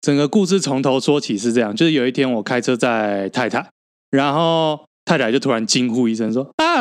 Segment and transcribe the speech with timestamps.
[0.00, 3.68] 整个故事从头说起是这样，就是有一天我开车载太太，
[4.10, 6.76] 然后太太就突然惊呼一声说啊，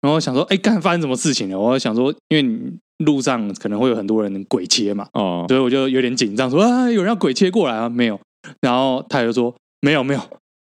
[0.00, 1.58] 然后我想说哎，干发生什么事情了？
[1.58, 7.88] 我想说，因为你路上可能会有很多人鬼切嘛，哦，所以我就有点紧张，说啊，有人要鬼切过来啊？
[7.88, 8.20] 没有，
[8.60, 10.20] 然后太太就说没有没有，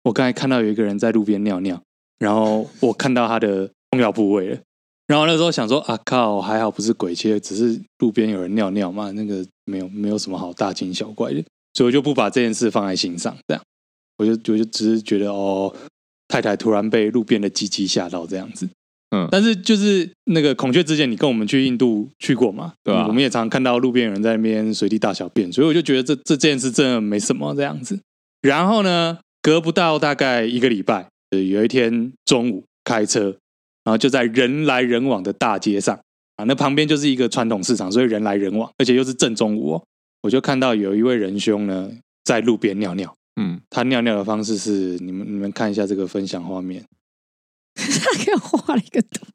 [0.05, 1.81] 我刚才看到有一个人在路边尿尿，
[2.19, 4.59] 然后我看到他的重要部位了。
[5.07, 11.43] 然后那时候想说啊靠，还好不是鬼切，只是路边有人尿尿嘛，那个没有没有什么好大惊小怪的，
[11.75, 13.37] 所以我就不把这件事放在心上。
[13.49, 13.63] 这样，
[14.19, 15.75] 我就我就只是觉得哦，
[16.29, 18.69] 太太突然被路边的鸡鸡吓到这样子。
[19.11, 23.07] 嗯，但是就是那个孔雀之前你跟我们去印度去过嘛，对吧？
[23.09, 27.99] 我们也常常看到路边有人在那边随地大小便，所以我就觉得这这件事真的没什么这样子。
[28.43, 33.37] 然后呢，隔不到大概一个礼拜，有一天中午开车。
[33.83, 35.99] 然后就在人来人往的大街上
[36.37, 39.83] 啊，那旁边就是一个传统市场，所以人来人往，而且又是正中午哦。
[40.23, 41.91] 我就看到有一位仁兄呢，
[42.25, 43.15] 在路边尿尿。
[43.41, 46.85] 嗯，他尿尿的方式是，你们你们看一下这个分享画面。
[47.75, 49.27] 他给我画了一个图。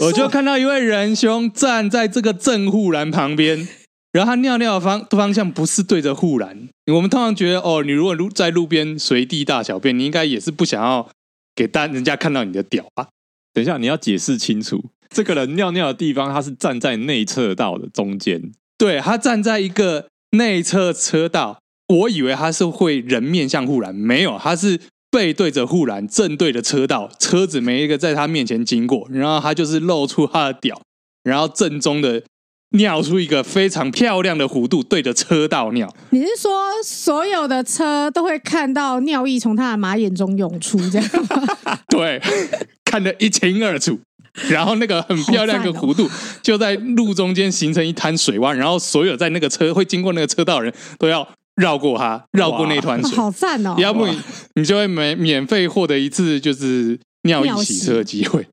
[0.06, 3.68] 我就看到一位仁兄站在这个正护栏旁边，
[4.12, 6.68] 然后他尿尿的方方向不是对着护栏。
[6.92, 11.08] 我们通常觉得，哦，你如果路在路边随地大小便，你应该也是不想要。
[11.56, 13.06] 给单人家看到你的屌啊！
[13.52, 18.50] 等一下，你要解释清楚，这个人尿尿的地方，他是站在内侧道的中间。
[18.76, 21.58] 对，他站在一个内侧车道，
[21.88, 30.80] 我以为他是会人面向护栏，没有，他是背对着护栏，正对着车道，车子每一个在他面前经过，然后他就是露出他的屌，
[31.22, 32.22] 然后正宗的。
[32.70, 35.94] 尿出一个非常漂亮的弧度，对着车道尿。
[36.10, 36.50] 你是说
[36.82, 41.78] 所有的车都会看到尿液从他的马眼中涌出，这样吗？
[41.86, 42.20] 对，
[42.84, 44.00] 看得一清二楚。
[44.50, 46.10] 然后那个很漂亮的弧度
[46.42, 53.76] 就在路中间形成一滩水湾，然后所有在那个车会经过那个车道的人都要绕过它，绕过那团水，好赞哦！
[53.78, 54.18] 要不你
[54.56, 58.46] 你就会免免费获得一次就是尿意洗车的机会。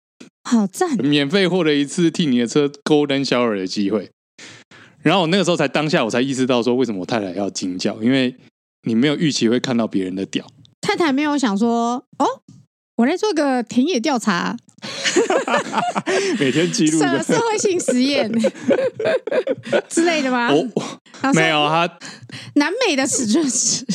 [0.43, 0.97] 好赞！
[1.03, 4.09] 免费获得一次替你的车 Golden Shower 的机会。
[5.01, 8.01] 然后我那个时候才当下，我才意识到说，为什么我太太要惊叫？
[8.03, 8.35] 因为
[8.83, 10.45] 你没有预期会看到别人的屌。
[10.79, 12.25] 太太没有想说，哦，
[12.97, 14.57] 我来做个田野调查，
[16.39, 18.31] 每天记录社社会性实验
[19.87, 20.49] 之类的吗？
[20.51, 20.67] 哦，
[21.33, 21.89] 没有，他
[22.55, 23.85] 南美的尺寸是，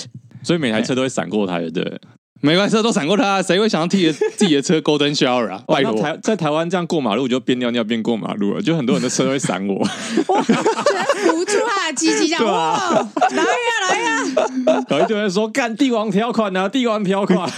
[0.42, 2.00] 所以每台车都会闪过他的，对。
[2.42, 5.64] 每台车都闪过他，谁会想要替 自己的车 Golden Shower 啊？
[5.66, 14.24] 拜托，台在台湾这样过马路就边尿尿边过马路了，就很多人的车都会闪我，哇，扶住他的鸡鸡这样，哇，来呀来呀，
[14.90, 17.50] 有一堆人说干帝王条款啊，帝王条款。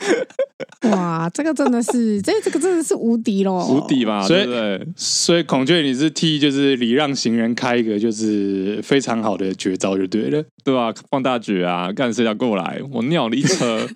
[0.90, 10.92] 哇，这个真的是，这这个真的是无敌喽，无敌吧，所以对对所以孔雀你是替就是礼让行人开一个就是非常好的绝招就对了，对吧？
[11.10, 12.80] 放大绝啊，干谁要过来？
[12.92, 13.86] 我尿了一车。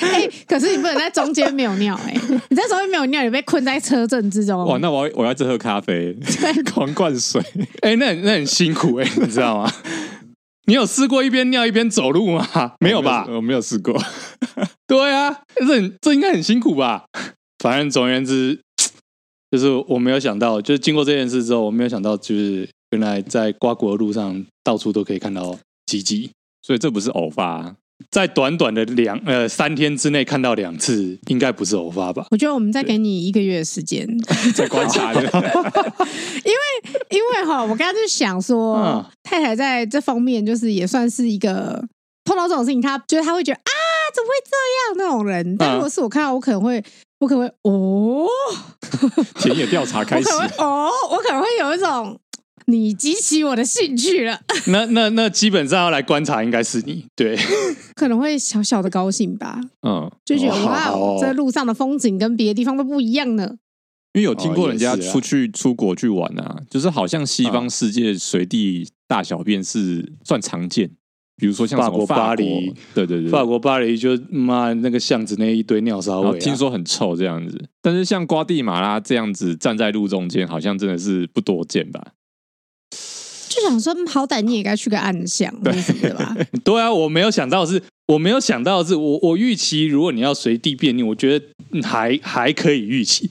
[0.00, 4.64] 哎、欸，可是你不能在中间没有尿哎、欸， 你在中间没有尿，你被困在车阵之中。
[4.66, 7.40] 哇，那我要我要这喝咖啡，对狂灌水。
[7.80, 9.72] 哎、欸，那那很辛苦哎、欸，你知道吗？
[10.66, 12.74] 你有试过一边尿一边走路吗？
[12.80, 13.26] 没有吧？
[13.28, 14.00] 我没有试过。
[14.86, 17.04] 对啊，这这应该很辛苦吧？
[17.62, 18.60] 反正总而言之，
[19.50, 25.56] 就是我没有想到，就是经过这件事之后，我没有想到，就是原来在瓜果的路上到处都可以看到
[25.86, 26.30] 鸡鸡，
[26.62, 27.74] 所以这不是偶发。
[28.10, 32.26] 在短短的两呃三天之内看到两次，应该不是偶发吧？
[32.30, 34.06] 我觉得我们再给你一个月的时间。
[34.54, 35.38] 再观察一下，
[36.44, 41.82] 因为因为哈，我刚刚就想说，嗯、太太在这方面就是也算是一个
[42.24, 43.72] 碰到这种事情，他觉得他会觉得啊，
[44.14, 44.56] 怎么会这
[45.00, 45.08] 样？
[45.08, 45.56] 那种人？
[45.56, 46.82] 但如果是我看到，我可能会，
[47.20, 48.26] 我可能会哦，
[49.40, 50.28] 田野调查开始。
[50.58, 52.18] 哦，我可能会有一种。
[52.66, 54.40] 你激起我的兴趣了。
[54.68, 57.36] 那那那基本上要来观察，应该是你对，
[57.94, 59.60] 可能会小小的高兴吧。
[59.82, 63.56] 嗯，就觉得哇，这路上的风景跟别的地方都不一样呢。
[64.14, 70.90] 因为有听过人家出去出国去玩啊，就是好像西方世界随地大小便是算常见，
[71.36, 77.68] 比如说像法国巴黎，对对对，法国巴黎就妈那个巷子那一堆尿骚味，听说很臭这样子。
[77.82, 82.02] 但是像瓜地马拉这样子站在路中间，好像真的是不多见吧。
[83.48, 86.36] 就想说，好歹你也该去个暗巷，对什吧？
[86.64, 93.30] 对啊，我没有想到是，我没有想到是，我我预期如果你要随地便利，我觉得还还可以预期，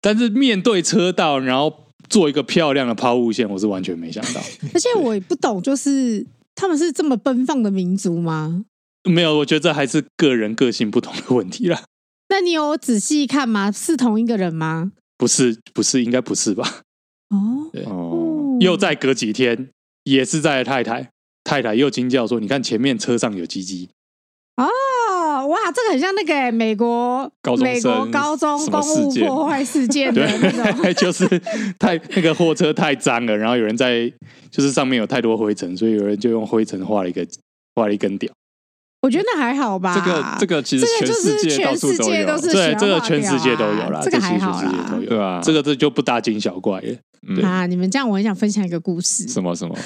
[0.00, 1.72] 但是面对车道，然后
[2.08, 4.40] 做一个漂亮的抛物线，我是完全没想到。
[4.72, 6.24] 而且我也不懂，就是
[6.54, 8.64] 他们是这么奔放的民族吗？
[9.08, 11.82] 没有，我觉得这还是个人个性不同的问题啦。
[12.28, 13.70] 那你有仔细看吗？
[13.70, 14.90] 是同一个人吗？
[15.16, 16.80] 不是，不是，应该不是吧？
[17.30, 18.25] 哦，对哦。
[18.60, 19.68] 又再隔几天，
[20.04, 21.10] 也是在太太，
[21.44, 23.88] 太太又惊叫说：“你看前面车上有鸡鸡。”
[24.56, 31.28] 哦，哇，这个很像那个美国美国高中公务破坏事件的那种，对， 就是
[31.78, 34.10] 太那个货车太脏了，然后有人在
[34.50, 37.26] 就是上面有太多灰尘，所以有人就用灰尘画了一个
[37.74, 38.32] 画了一根屌。
[39.02, 45.40] 我觉得那还好吧，这个这个其实全世界到处都有，对，这个全世界都有啦，这个还好啦，对吧？
[45.44, 46.94] 这个这就不大惊小怪了。
[47.42, 49.26] 啊，你们这样，我很想分享一个故事。
[49.28, 49.76] 什么什么？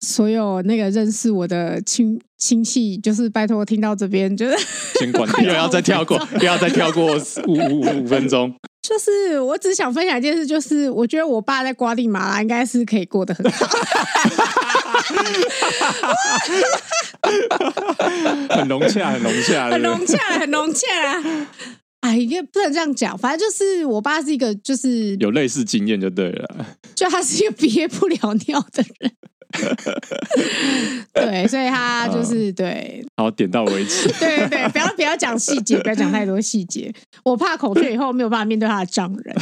[0.00, 4.56] 所有那个认识我的亲亲戚，就是拜托我听到这边，就是
[4.98, 8.54] 先关掉， 不要再跳过，不要再跳过五五五分钟。
[8.86, 13.66] 就是我只想分享一件事，就是我觉得我爸在瓜地马拉应该是可以过得很好，
[18.50, 20.86] 很融洽，很融洽，很融洽，很融洽。
[22.06, 28.16] 哎，也不能这样讲，反正就是我爸是一个就是有类似经验就对了， 就他是一个憋不了
[28.46, 29.12] 尿的人。
[31.12, 34.08] 对，所以他就是对，好点到为止。
[34.18, 36.92] 对对对，不要不要讲细节，不要讲太多细节。
[37.24, 39.36] 我怕孔雀以后没有办法面对他的丈人。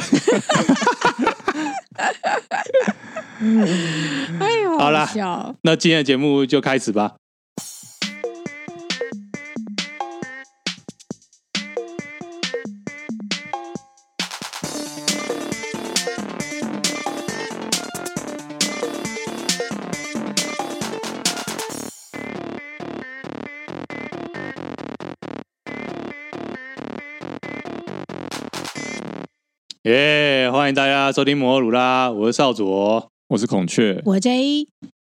[4.41, 7.15] 哎呦，好了，那今天的节目就开始吧。
[29.85, 34.67] 耶！Yeah, 欢迎大家收听摩尔鲁啦，我是少佐，我是孔雀，我 J。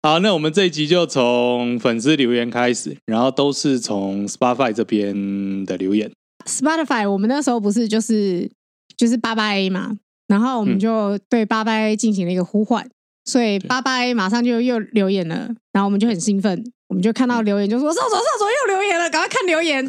[0.02, 6.10] 好，那我们这一集就从粉丝留言开始，然后都是从 Spotify 这边的留言。
[6.46, 8.50] Spotify，我们那时候不是就是
[8.96, 9.92] 就是八八 A 嘛，
[10.26, 12.90] 然后我们就对八八 A 进行了一个呼唤，嗯、
[13.24, 19.88] 所以八八 A 马上就又留言了，然后我们就很兴奋，我们就看到留言就说少佐少佐又留言了，赶快看留言。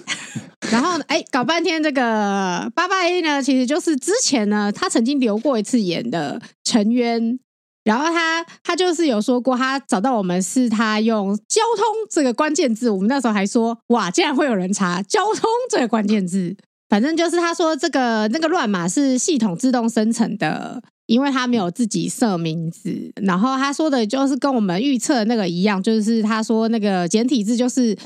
[0.71, 7.39] 然后，哎，搞半天，这个八八 A 呢，其实就是之前呢，他曾经留过一次言的陈渊。
[7.85, 12.89] 然后他他就是有说过，他找到我们是他用交通这个关键字。
[12.89, 16.53] 我们那时候还说，哇，竟然会有人查交通这个关键字。
[16.89, 23.09] 反正就是他说这个那个乱码是系统自动生成的，因为他没有自己设名字。
[23.21, 27.97] 然后他说的就是跟我们预测那个一样，就是他说那个简体字就是。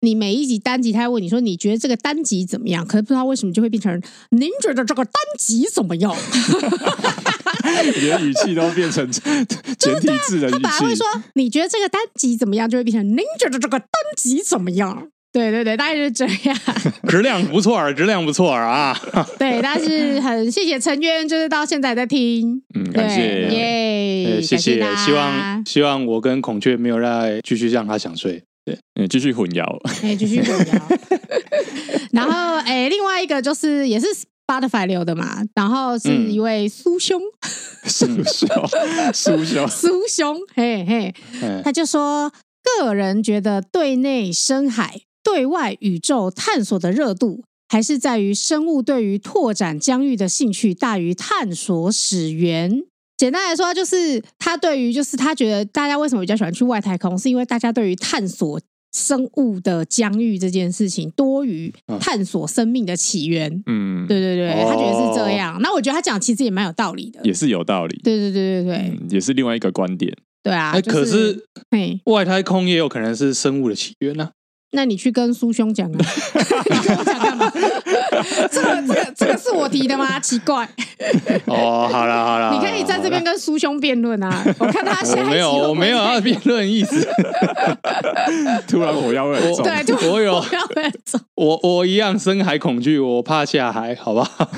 [0.00, 4.00] 你每一集单集，他会问你说：“你觉得这个单集怎么样？”可是不知道为什么就会变成
[4.30, 6.14] “您觉得这个单集怎么样？”
[7.84, 10.58] 你的语气都变成 简体字的语气。
[10.58, 11.04] 他本来会说
[11.34, 16.56] ：“你觉得这个单集怎么样？”就会变成“您觉得这个单集怎么样？”对对对，大概就是这样。
[17.08, 18.98] 质量不错啊，质量不错啊。
[19.38, 22.62] 对，但是很谢谢陈渊，就是到现在在听。
[22.74, 24.80] 嗯，感谢耶，谢谢。
[24.96, 28.42] 希望希望我跟孔雀没有再继续让他想睡。
[28.94, 29.64] 对，继续混淆，
[30.02, 30.98] 哎，继续混淆。
[32.12, 34.06] 然后，哎，另外一个就是也是
[34.46, 37.20] Spotify 留的嘛，然后是一位苏兄，
[37.84, 38.48] 苏兄，
[39.12, 41.14] 苏兄，苏兄，嘿嘿，
[41.62, 42.32] 他就说，
[42.78, 52.84] 个人觉得对内深海、对外宇宙探索的热度，还是在于生物对于拓展疆域的兴趣大于探索始源。
[53.18, 58.60] 简单来说，就是他对于，就是他觉得大家为什么比较喜欢去外太空，是因为大家对于探索
[58.94, 61.70] 生物的疆域这件事情多于
[62.00, 63.62] 探索生命的起源。
[63.66, 65.56] 嗯，对对对，他觉得是这样。
[65.56, 68.00] 哦、那我觉得他讲其实也蛮有道理的，也是有道理。
[68.02, 70.16] 对对对对对、嗯，也是另外一个观点。
[70.40, 74.30] 对啊，就是、可是，嘿，外太空也有可能是生物的起源呢、啊。
[74.72, 75.98] 那你去跟苏兄讲啊！
[78.50, 80.20] 这个、这个、这个是我提的吗？
[80.20, 80.68] 奇怪。
[81.46, 84.44] 哦，好了好了，你可以在这边跟苏兄辩论啊！
[84.58, 87.06] 我看他下一集 没有，我没有要辩论意思。
[88.68, 90.44] 突然我要问，对，我有，
[91.36, 94.50] 我我一样深海恐惧，我怕下海，好不好？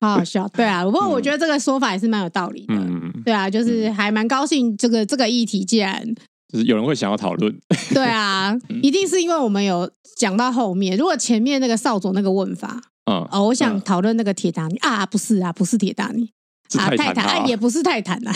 [0.00, 0.84] 好好笑，对啊。
[0.84, 2.74] 不过我觉得这个说法也是蛮有道理的。
[2.74, 6.14] 嗯，对啊，就是还蛮高兴，这个这个议题既然。
[6.52, 7.54] 就是有人会想要讨论，
[7.92, 10.96] 对啊，一定是因为我们有讲到后面。
[10.96, 16.30] 如果前面那个少佐那个问法，嗯，哦，我想讨论那个铁达尼啊，不是啊，不是铁达尼
[16.78, 18.32] 啊，泰坦啊，也不是泰坦啊，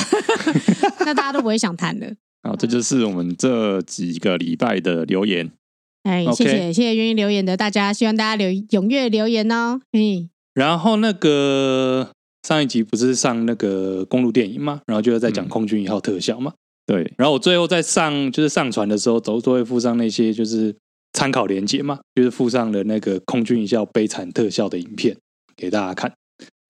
[1.00, 2.14] 那大家都不会想谈的。
[2.46, 5.50] 好，这就是我们这几个礼拜的留言。
[6.02, 9.80] 哎，谢谢谢谢愿意留言的大家，希望大家留踊跃留言哦。
[9.92, 12.10] 嗯，然后那个
[12.46, 16.52] 上一集不是上那个公路电影嘛，然后就在讲空军一号特效嘛。
[16.86, 20.74] 对，然后我最后在上就是上传的时候，都都会附上那些就是
[21.12, 25.16] 参考连接嘛，就是附上了那个空军一号悲惨特效的影片
[25.56, 26.12] 给大家看。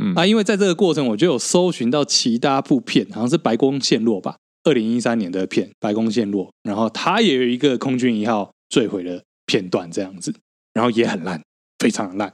[0.03, 10.35] 嗯啊，因为在这个过程，我就有搜寻到其他部片，好像是白宫陷落吧，二零一三年的片《白宫陷落》，然后它也有一个空军一号坠毁的片段这样子，
[10.75, 11.41] 然后也很烂，
[11.79, 12.33] 非常烂。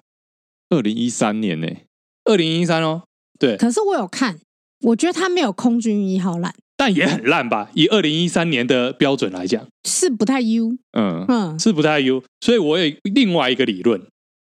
[0.71, 1.85] 二零一三年呢、欸？
[2.25, 3.05] 二零一三哦，
[3.39, 3.57] 对。
[3.57, 4.39] 可是我有看，
[4.81, 7.69] 我觉得它没有空军一号烂，但也很烂吧？
[7.75, 10.69] 以二零一三年的标准来讲，是不太优。
[10.97, 12.23] 嗯嗯，是不太优。
[12.41, 14.01] 所以我有另外一个理论，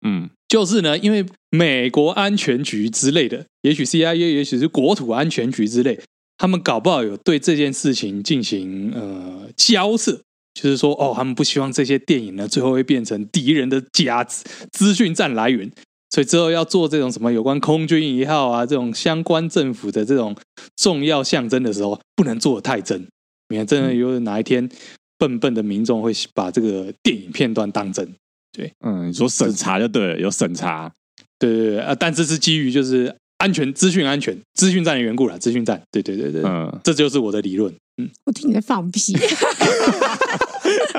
[0.06, 5.98] 嗯，就是呢，因为美国安全局之类的，也许 CIA，也许是国土安全局之类。
[6.38, 10.22] 他们搞不好有对这件事情进行呃交涉，
[10.54, 15.70] 就是说哦，他们不希望这些电影呢最后会变成敌人的假资资讯站来源，
[16.10, 20.36] 所以之后要做这种什么有关空军一号啊这种相关政府的这种
[20.76, 23.06] 重要象征的时候，不能做的太真，
[23.48, 24.68] 免得真的有哪一天
[25.16, 28.12] 笨笨的民众会把这个电影片段当真。
[28.52, 30.92] 对，嗯，你说审查就对了，有审查，
[31.38, 33.14] 对对对啊，但这是基于就是。
[33.40, 37.74] 安全资讯安全资讯站的缘故啦，资讯站，对对对对，嗯，这就是我的理论。
[37.96, 39.16] 嗯，我听你在放屁，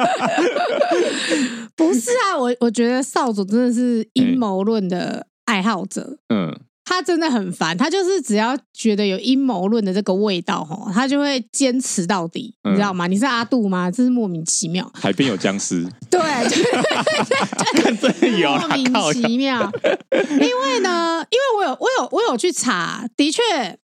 [1.75, 6.55] 不是啊，我我觉得少佐真的是阴谋论的爱好者，嗯。
[6.83, 13.07] 他真的很烦，他就是只要觉得有阴谋论的这个味道，吼，他就会坚持到底，嗯、你知道吗？
[13.07, 13.89] 你是阿杜吗？
[13.89, 14.91] 这是莫名其妙。
[14.93, 19.71] 海边有僵尸， 对，对真的有莫名其妙。
[20.11, 23.41] 因为呢，因为我有，我有，我有去查，的确，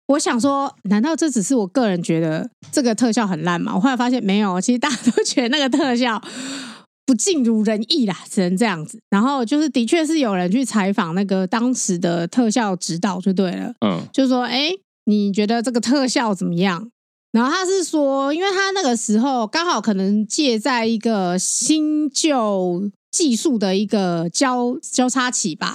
[0.07, 3.73] 我想说，难道这只是我个人觉得这个特效很烂吗？
[3.75, 6.23] 我后来发现没有，其实大家都觉得那个特效。
[7.07, 8.99] 不尽如人意啦，只能这样子。
[9.11, 13.75] 然后就是，的确是有人去采访那个当时的特效指导，就对了。
[13.85, 14.71] 嗯，就说，哎，
[15.05, 16.91] 你觉得这个特效怎么样？
[17.33, 25.75] 然后他是说，因为他那个时候刚好可能借在一个新旧技术的一个交交叉期吧，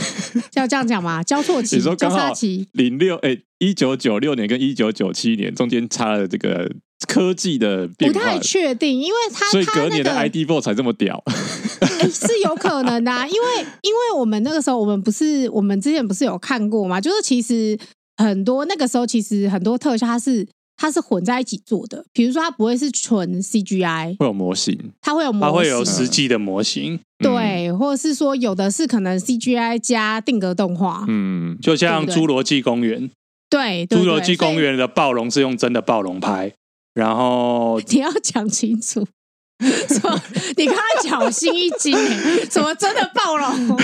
[0.55, 1.21] 要这样讲吗？
[1.21, 6.71] 交错期， 你说交叉期，零六哎，一九九六年跟一九九七年中间差了这个。
[7.07, 8.19] 科技的变化。
[8.19, 11.21] 不太确定，因为他所以隔年的 ID4 才这么屌，
[11.81, 16.99] 欸，是有可能的，啊，因为因为我们那个时候我们不是我们之前不是有看过嘛？
[16.99, 17.77] 就是其实
[18.17, 33.09] 很多那个时候其实很多特效它是它是混在一起做的，比如说它不会是纯 CGI，会有模型，它会有模型，它会有实际的模型，嗯，对，或者是说有的是可能 CGI 加定格动画，嗯，就像侏罗纪公园，
[33.49, 36.53] 对，侏罗纪公园的暴龙是用真的暴龙拍。
[36.99, 39.07] 然后 你要讲清楚，
[39.59, 40.21] 说
[40.57, 41.95] 你刚刚小心一惊，
[42.49, 43.77] 怎么真的暴龙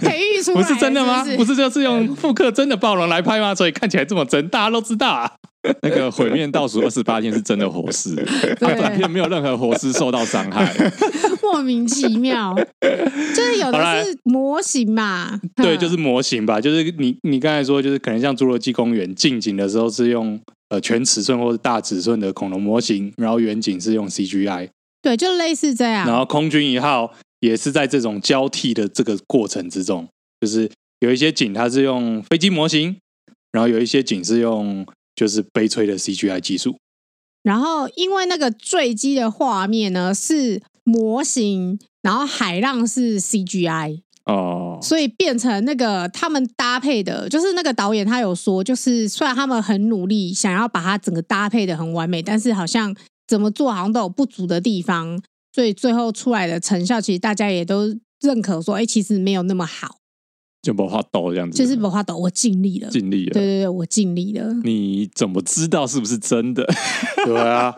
[0.00, 0.60] 培育出来？
[0.60, 1.24] 不是真的吗？
[1.36, 3.54] 不是就是用复刻真的暴龙来拍吗？
[3.54, 5.30] 所以看起来这么真，大家都知道啊。
[5.82, 8.14] 那个毁灭倒数二十八天是真的活尸，
[8.58, 10.74] 短片没有任何活尸受到伤害，
[11.42, 12.54] 莫名其妙。
[13.34, 16.60] 就是有的是模型嘛，对，就是模型吧。
[16.60, 20.40] 就是你你刚才说，就是可能像侏罗纪公园近景的时候是用。
[20.70, 24.68] 呃，全尺寸或者大尺寸的恐龙模型，然后远景是用 CGI，
[25.02, 26.06] 对，就类似这样。
[26.06, 30.06] 然后空军一号也是在这种交替的这个过程之中，
[30.40, 32.96] 就是有一些景它是用飞机模型，
[33.50, 34.86] 然后有一些景是用
[35.20, 36.78] 就是悲催的 CGI 技术。
[37.42, 44.00] 然后因为那个坠机的画面呢是模型，然后海浪是 CGI。
[44.24, 52.96] 哦，所以变成那个他们搭配的，就是那个导演他有说，就是虽然他们很努力想要把它整个搭配的很完美，但是好像
[53.26, 55.20] 怎么做好像都有不足的地方，
[55.52, 59.99] 所以最后出来的成效其实大家也都认可说，哎，其实没有那么好。
[60.62, 64.52] 就不画抖这样子，就是不画抖，我尽力了，尽力了，对对对，我尽力了。
[64.62, 66.66] 你怎么知道是不是真的？
[67.24, 67.74] 对啊，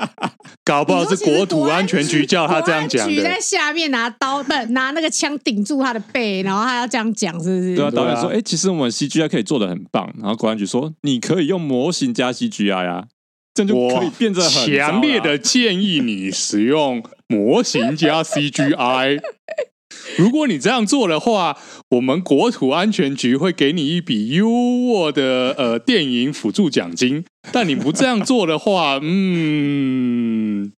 [0.65, 3.23] 搞不好是国土安全局叫他这样讲的。
[3.23, 7.77] 在下面拿刀，不拿那个枪顶住他的背，然后他要这样讲，是不是？
[7.77, 10.13] 对啊，导演说，哎、欸，其实我们 CGI 可以做的很棒。
[10.19, 13.05] 然后国安局说，你可以用模型加 CGI 啊，
[13.55, 19.21] 这样就可以变得很强烈的建议你使用模型加 CGI。
[20.17, 21.59] 如果你这样做的话，
[21.91, 27.25] 我们国土安全局会给你一笔优渥的呃电影辅助奖金。
[27.51, 30.73] 但你不这样做的话， 嗯，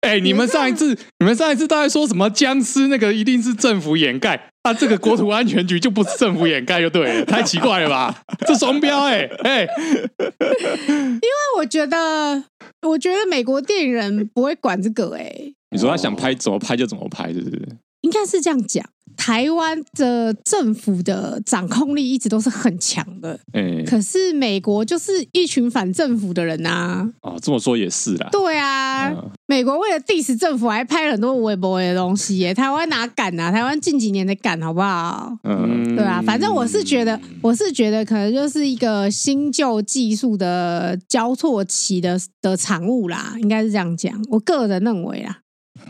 [0.00, 8.22] 哎、欸，你们上一次你们上一次大概说什么僵尸那个一定是政府掩盖，啊，这个国土安全局就不是政府掩盖就对了，太奇怪了吧？
[8.46, 12.44] 这双标哎哎，因为我觉得
[12.82, 17.68] 我觉得美国电影人不会管这个哎、欸，你说他想拍怎么拍就怎么拍，是不是？
[18.08, 18.82] 应该是这样讲，
[19.18, 23.38] 台湾的政府的掌控力一直都是很强的，
[23.86, 27.06] 可是美国就是一群反政府的人呐。
[27.20, 28.30] 哦，这么说也是啦。
[28.32, 29.14] 对啊，
[29.46, 32.54] 美国为了 diss 政府，还拍了很多微博的东西耶。
[32.54, 33.52] 台湾哪敢啊？
[33.52, 35.36] 台湾近几年的敢，好不好？
[35.44, 44.18] 嗯，对啊，反正我是觉得，我是觉得可能就是一个新旧技术的交错期的的产物啦，应该是这样讲。
[44.30, 45.40] 我个人认为啊。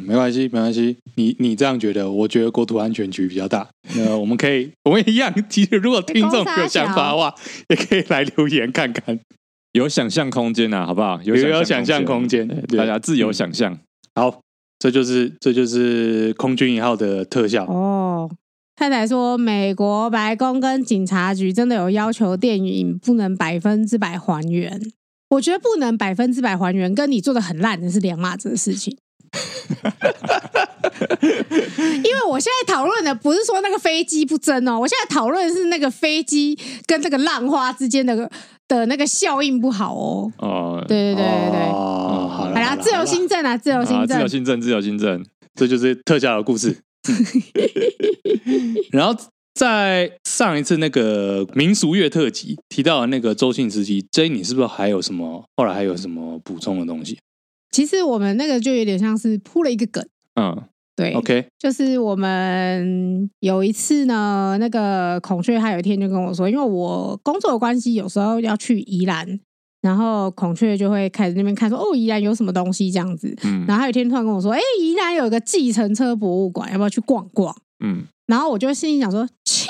[0.04, 0.96] 没关系，没关系。
[1.16, 3.68] 你你这样觉得，我觉得国土安全局比较大。
[3.96, 5.32] 那我们可以， 我们一样。
[5.48, 7.34] 其实，如果听众有想法的话，
[7.68, 9.18] 也可以来留言看看，
[9.72, 11.20] 有想象空间啊，好不好？
[11.22, 13.78] 有有想象空间，大家自由想象。
[14.14, 14.40] 好，
[14.78, 18.30] 这就是这就是空军一号的特效哦。
[18.76, 24.80] 太太说，美国白宫跟警察局真的有要求电影不能百分之百还原。
[25.30, 28.96] 我觉得不能百分之百还原，跟你做的很烂的是两码子的事情。
[32.02, 38.30] 因为我现在讨论的不是说那个飞机不真哦，我现在讨论的是那个飞机跟这个浪花之间的
[38.66, 40.32] 的那个效应不好哦。
[40.38, 46.78] 哦，对对对对对，哦，好了，好了，自由新政啊，自由新政，自由新政，自由新政，这就是特效的故事。
[48.92, 49.14] 然后
[49.54, 55.44] 在上一次那个民俗乐特辑提到的那个周姓司机，J，你是不是还有什么？
[55.56, 57.18] 后来还有什么补充的东西？
[57.70, 60.62] 其实我们那个就有点像是铺了一个梗，嗯，
[60.96, 69.38] 对，OK，就是我们有一次呢，那个孔雀他有一天就跟我说，因为我工作的关系，有时候要去宜兰，
[69.82, 77.54] 然后孔雀就会开始那边看说，哦，宜兰有什么东西这样子，嗯，然后他有一天突然跟我说，哎，宜兰有一个计程车博物馆，要不要去逛逛？
[77.84, 79.67] 嗯，然后我就心里想说，切。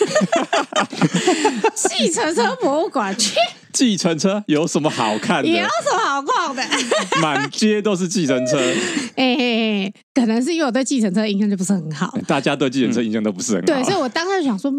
[1.74, 3.34] 计程车博物馆去？
[3.72, 5.48] 计程车有什么好看的？
[5.48, 6.62] 有什么好逛的？
[7.22, 8.58] 满街都是计程车。
[9.14, 12.12] 哎、欸，可能是因为我对计程车印象就不是很好。
[12.26, 13.66] 大家对计程车印象都不是很好。
[13.66, 14.74] 对，所以我当时就想说，嗯，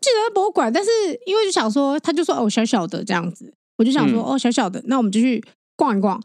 [0.00, 0.90] 计程车博物馆，但是
[1.24, 5.42] 因为就想说，他就说哦，小小的这样子，我就想说、嗯、哦，小小的，那我们就去
[5.74, 6.22] 逛一逛。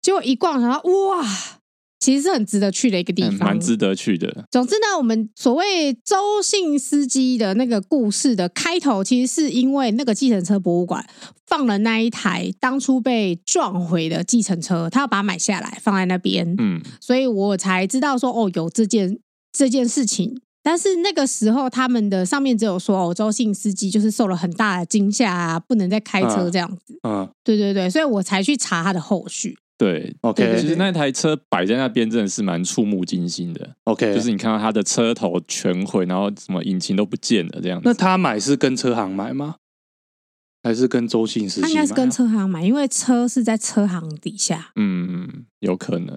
[0.00, 1.24] 结果一逛，想到哇。
[2.02, 4.44] 其实是很值得去的一个地方，蛮值得去的。
[4.50, 11.06] 总之呢，我们所谓周姓司机的那个故事的开头，其实是因为那个计程车博物馆
[11.46, 16.52] 放了那一台当初被撞毁的计程车，他要把它买下来放在那边。
[16.58, 19.20] 嗯，所以我才知道说哦，有这件
[19.52, 20.40] 这件事情。
[20.64, 26.98] 但是那个时候他们的上面只有说哦，周姓司机就是受了很大的惊吓啊，不能再开车这样子。
[27.02, 29.58] 嗯，嗯对对对，所以我才去查他的后续。
[29.78, 33.76] 对，OK，其实那台车摆在那边真的是蛮触目惊心的。
[33.84, 37.82] OK，就是你看到它的车头全毁，然后什么引擎都不见了这样子。
[37.84, 39.56] 那他买是跟车行买吗？
[40.62, 41.66] 还是跟周姓司机买？
[41.66, 44.70] 他应该是跟车行买，因为车是在车行底下。
[44.76, 46.14] 嗯，有可能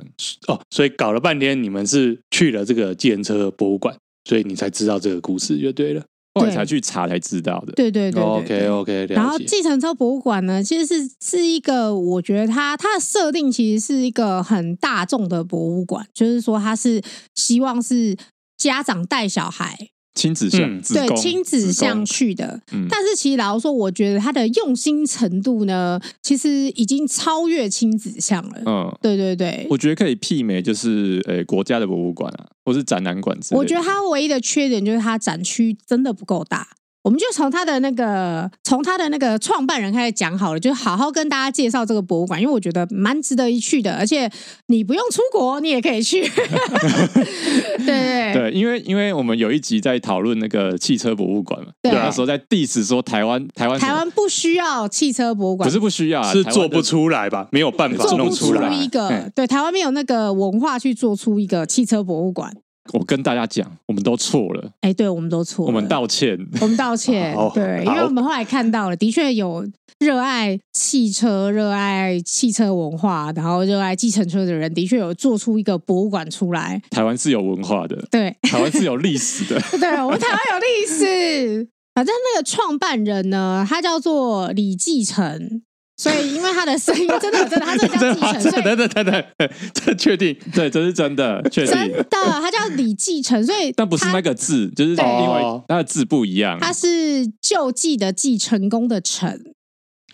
[0.48, 0.62] 哦。
[0.70, 6.04] 所以搞了半天，你们是去了这个计程车博物馆，所以你才知道这个故事就对了。
[6.36, 7.74] 后来才去查才知道的。
[7.74, 9.08] 对对对，对，OK OK。
[9.10, 17.02] 然后计程车博物馆呢，其实是是一个，我觉得它它的设定其实是一个很大众的博物馆，就是说它是
[17.34, 18.16] 希望是
[18.58, 19.90] 家长带小孩。
[20.16, 28.62] 亲子向，嗯、对亲子向去的，嗯、但是其实老实说，我觉得他的用心程度呢，其实已经超越亲子向了。
[28.66, 33.58] 嗯，对对对，我觉得可以媲美，就是呃、欸、国家的博物馆啊，或是展览馆之类的。
[33.58, 36.66] 我觉得它唯一的缺点就是它展区真的不够大。
[37.06, 44.28] 我们就从他的那个，从他的那个创办人开始讲好了，就好好跟大家介绍这个博物馆，因为我觉得蛮值得一去的，而且
[44.70, 46.24] 你不用出国，你也可以去。
[47.86, 57.48] 对对对，因为因为我们有一集在讨论那个汽车博物馆嘛，对，那时候在 diss 说台湾台湾台湾不需要汽车博物馆，不是不需要，啊是做不出来吧？
[57.52, 62.52] 没有办法弄出来做不出一个，对，台湾没有那个文化去做出一个汽车博物馆。
[62.94, 64.72] 我跟大家讲，我们都错了。
[64.82, 67.34] 哎，对，我们都错了，我们道歉，我们道歉。
[67.36, 69.68] 好对，因为我们后来看到了，的确有
[70.00, 76.82] 热爱汽车、热爱汽车文化，然后热爱计程车的人，的确有做出一个博物馆出来。
[76.92, 81.68] 台湾是有文化的，对，台湾是有历史的， 对，我们台湾有历史。
[81.96, 85.64] 反正那个创办人呢，他叫做李继承。
[85.98, 89.24] 所以，因为他的声音真的真的，他是叫 继承，所以等等等等，
[89.74, 91.74] 这确定对，这是真的，确定。
[91.74, 99.40] 真的，他叫李继承，所以但不是那个字，就是另外他的字不一样，他是救济的济，成功的成。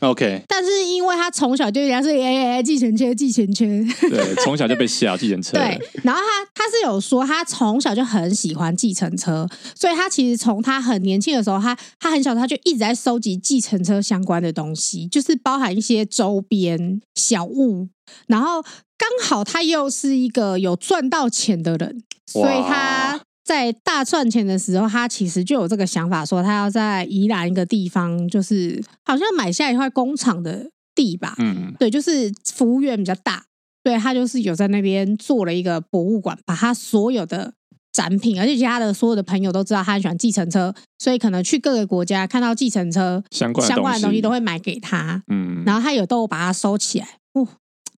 [0.01, 3.65] OK，但是因为他从小就人家是哎哎计程车计程车，
[4.09, 5.57] 对， 从小就被吓计程车。
[5.57, 17.87] 对，然后他他是有说他从小就很喜欢计程车，所以他其实从他很年轻的时候，他他很小他就一直在收集计程车相关的东西，就是包含一些周边小物，
[18.25, 18.63] 然后
[18.97, 23.21] 刚好他又是一个有赚到钱的人，所以他。
[23.43, 31.35] 在大赚钱的时候，他其实就有这个想法，说他要在宜兰一个地方，就是好像买下一块工厂的地吧。
[31.39, 33.43] 嗯，对，就是服务员比较大，
[33.83, 37.53] 对，他就是有在那边做了一个博物馆，把他所有的
[37.91, 45.23] 展品，而且其他的所有的朋友都知道他很喜欢计程车，所以可能去各个国家看到计程车相关相关的东西都会买给他。
[45.31, 47.47] 嗯，然后他有都把它收起来，哦，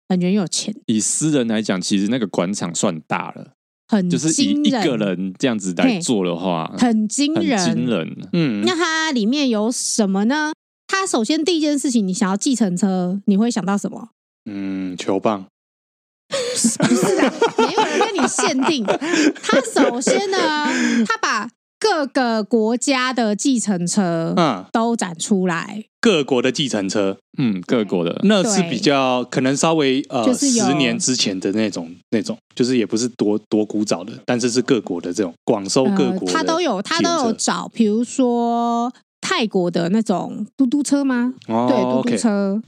[0.08, 0.76] 感觉有钱。
[0.86, 3.54] 以私人来讲，其实那个馆场算大了，
[3.92, 8.18] 很就是以一个人这样子来做的话，很惊人，惊人。
[8.32, 10.54] 嗯，那它里面有什么呢？
[10.88, 14.12] 它首先第一件事情，你想要计程车，你会想到什么？
[14.50, 15.46] 嗯，球棒。
[16.32, 18.86] 不是啊，没有人跟你限定。
[19.44, 20.38] 他首先呢，
[21.06, 21.50] 他把
[21.82, 25.84] 各个国家的计程车嗯都展出来。
[26.00, 41.34] 各国的计程车，嗯，各国的那是比较可能稍微呃十年之前的那种那种，就是也不是多多古早的，但是是各国的这种广收各国的、呃，他都有他都有找，比如说泰国的那种嘟嘟车吗？
[41.48, 42.62] 哦、对，嘟嘟车，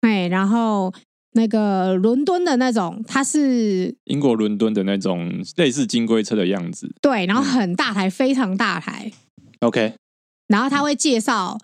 [0.00, 0.92] 哎、okay，然后。
[1.32, 6.92] 那个伦敦的那种，它是英国伦敦的那种类似金龟车的样子。
[7.00, 9.12] 对，然后很大台，嗯、非常大台。
[9.60, 9.94] OK，
[10.48, 11.58] 然后他会介绍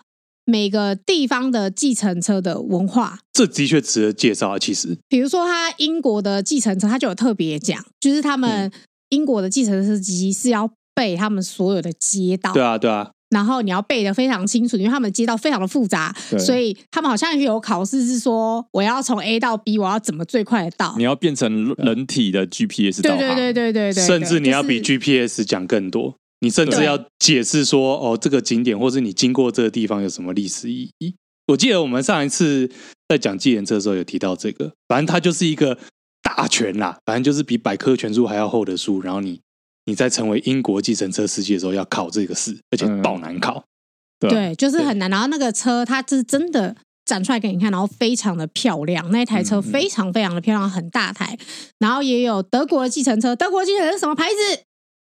[0.45, 3.19] 每个地方的计程车的文化。
[3.33, 4.97] 这的确值得介绍啊，其实。
[5.09, 8.71] 比如说，他英国的计程车，他就有特别讲，就是他们
[9.09, 12.53] 英国的计程车司机是要背他们所有的街道。
[12.53, 13.11] 对啊，对啊。
[13.37, 20.95] 然后你要背的非常清楚，因为他们街道非常的复杂，所以他们好像有考试，是说我要从 A 到 B，我要怎么最快的到？
[20.97, 31.15] 你要变成人体的 GPS 导航，对对对对对对，甚至你要比 GPS 讲更多，你甚至要解释说哦，这个景点或是你经过这个地方有什么历史意义。
[31.49, 32.71] 我记得我们上一次
[33.07, 35.77] 在讲计程车的时候有提到这个，反正它就是一个
[36.23, 39.43] 大全啦，反正就是比百科全书还要厚的书，然后你。
[39.87, 43.65] 你在成为英国计程车司机的时候要考这个试，而且爆难考。
[44.21, 45.09] 嗯、对，对，就是很难。
[45.09, 49.11] 然后那个车，它是真的展出来给你看，然后非常的漂亮。
[49.11, 51.39] 那一台车非常非常的漂亮，很大台。
[51.79, 54.63] 然后也有德国的计程车，德国计程车是什么牌子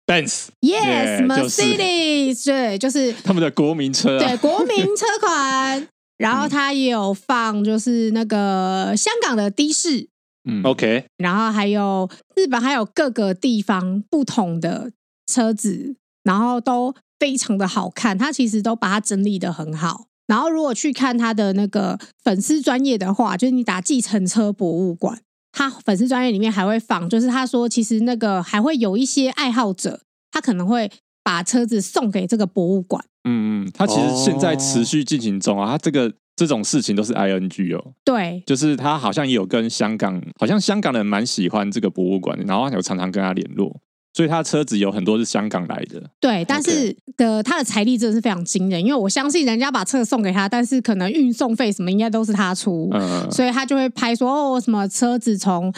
[0.07, 0.49] ？Benz。
[0.61, 2.45] Yes，Mercedes。
[2.45, 4.29] 对，就是 他们的国民车、啊。
[4.29, 5.89] 对，国民车款。
[6.19, 10.09] 然后它也有放，就是那个香港的的士。
[10.49, 14.93] 嗯，OK，然后还有日本，还有各个地方不同的
[15.27, 18.17] 车子，然后都非常的好看。
[18.17, 20.07] 他其实都把它整理的很好。
[20.29, 30.91] 然后如果去看他的那个粉丝专业的话，就是你打计程车博物馆，他粉丝专业里面还会放，就是他说其实那个还会有一些爱好者，他可能会
[31.25, 33.05] 把车子送给这个博物馆。
[33.29, 36.15] 嗯嗯，他其实现在持续进行中啊，他这个。
[36.37, 43.81] 这种事情都是 ing 哦，对，就是他好像也有跟香港，好像香港人蛮喜欢这个博物馆，然后有常常跟他联络，
[44.13, 46.11] 所以他车子有很多是香港来的。
[46.21, 55.73] 对，但是的他的财力真的是非常惊人，因为我相信人家把车送给他，但是可能运送费什么应该都是他出，嗯，所以他就会拍说哦，什么车子从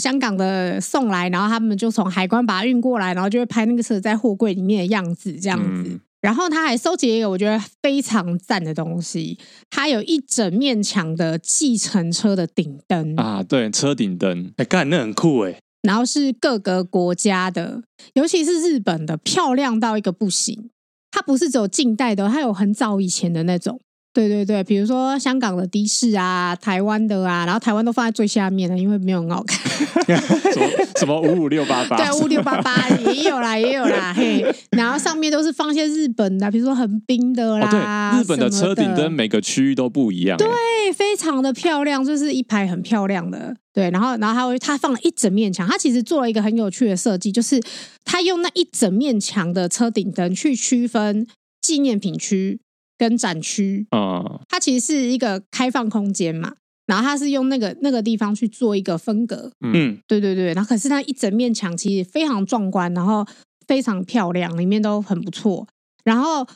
[0.00, 5.90] 香港的送来，然后他们就从海关把它运过来，然后就会拍那个车在货柜里面的样子，这样子。
[5.90, 9.36] 嗯然后他还收集了一个我觉得非常赞的东西，
[9.68, 15.58] 他有一整面墙的计程车的顶灯啊，对，车顶灯，哎，干，那很酷哎。
[15.82, 17.82] 然后是各个国家的，
[18.14, 20.70] 尤其是日本的，漂亮到一个不行。
[21.10, 23.80] 它不是只有近代的，它有很早以前的那种。
[24.14, 29.58] 对对对，比如说香港的的士啊，台湾的啊，然后台湾都放在最下面了，因为没有很好看。
[30.52, 31.96] 什么什么五五六八八？
[31.96, 34.44] 对，五六八八也有啦，也有啦， 嘿。
[34.72, 37.66] 然后上面都是放些日本的，比如说横滨的啦。
[37.66, 40.36] 哦、对，日本的车顶灯每个区域都不一样。
[40.36, 40.46] 对，
[40.94, 43.56] 非常的漂亮，就是一排很漂亮的。
[43.72, 47.58] 对，然后然后他会他放了一整面墙，他其实做了一个很有趣的设计，就是
[48.04, 51.26] 他用那一整面墙的车顶灯去区分
[51.62, 52.60] 纪念品区。
[53.02, 56.52] 跟展区，啊，它其实是一个开放空间嘛，
[56.86, 63.26] 然后它是用那个那个地方去做一个分隔，嗯，对对对，然后可是它一整面墙其实非常壮观，然后
[63.66, 65.66] 非常漂亮，里面都很不错，
[66.04, 66.46] 然后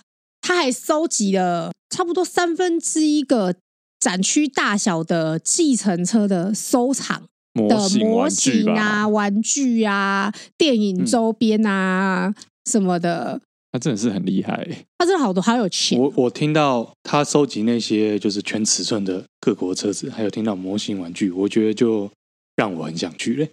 [0.41, 3.57] 它还收集了差不多三分之一个
[3.99, 7.25] 展区大小的计程车的收藏
[7.69, 12.35] 的模型啊、玩具啊、电影周边啊、嗯、
[12.71, 13.41] 什么的。
[13.77, 15.99] 他真的是很厉害，欸，他真的好多好有钱。
[15.99, 22.11] 我我听到他收集那些就是全尺寸的各国车子，还有听到模型玩具，我觉得就
[22.57, 23.51] 让我很想去嘞。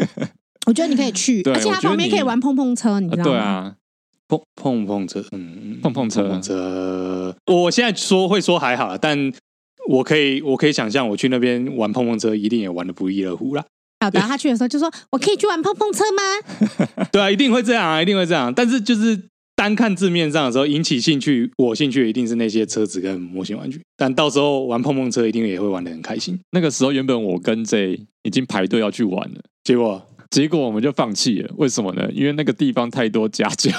[0.66, 3.30] 我觉得你可以去，而且他旁边可以玩碰碰车，你知道吗？
[3.30, 3.74] 对啊，
[4.26, 7.36] 碰碰碰车，嗯，碰碰车，碰碰车。
[7.44, 9.30] 我现在说会说还好，但
[9.90, 13.62] 我可以我可以想象，我去那边玩碰碰车，一定也玩的不亦乐乎啦。
[14.00, 16.22] 好的，他去的时候就说：“我可以去玩碰碰车吗？”
[17.12, 18.54] 对啊，一定会这样啊，一定会这样。
[18.54, 19.28] 但是就是。
[19.56, 23.80] 单看字面上的时候引起兴趣，我兴趣一定是那些车子跟模型玩具。
[23.96, 26.38] 但到时候玩碰碰车，一定也会玩的很开心。
[26.50, 31.50] 那个时候，原本我跟 J 已经排队要去玩了，结果结果我们就放弃了。
[31.56, 32.06] 为什么呢？
[32.12, 33.70] 因为那个地方太多家教。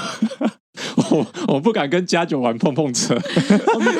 [1.12, 3.16] 我我不敢跟家酒玩碰碰车。
[3.74, 3.96] 我们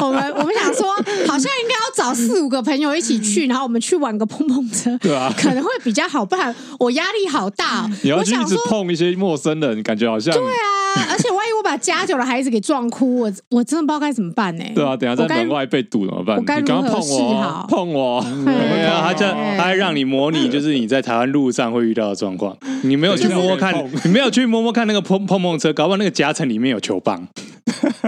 [0.00, 0.92] 我们我们想说，
[1.26, 6.24] 好像应该要找四五个朋友一起去，然后我们去玩个碰碰车，对啊，可能会比较好。
[6.24, 7.90] 不然我压力好大。
[8.02, 11.08] 你要去一直碰一些陌生人，感觉好像对啊。
[11.10, 14.64] 而且万一我把家酒的孩子给撞哭，我我真的不知道该怎么办呢？
[14.74, 16.36] 对啊，等下在门外被堵怎么办？
[16.36, 17.64] 我该如何是好？
[17.68, 19.24] 碰我，对啊他就
[19.56, 22.56] 他还让你模拟， 就是你在台湾路上会遇到的状况。
[22.82, 23.72] 你没有去摸摸看，
[24.04, 27.28] 你没有去摸摸看那个碰碰碰车，搞不好那个夹层里面有球棒，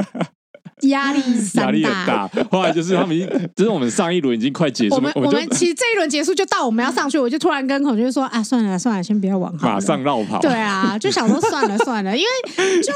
[0.82, 1.20] 压力
[1.54, 2.28] 压力很大。
[2.50, 10.40] 后来就是他们已经，就是我们上一轮已经快结束，我们我们其实这一轮结束就到我们要上去，我就突然跟孔雀说啊，算了算了，先不要玩，马上绕跑。
[10.40, 12.92] 对啊，就想说算了算了，因为就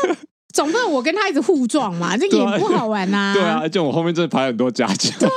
[0.54, 3.32] 总不能我跟他一直互撞嘛， 这也不好玩呐。
[3.36, 5.10] 对啊，而且我后面真的排很多家教。
[5.18, 5.32] 对啊，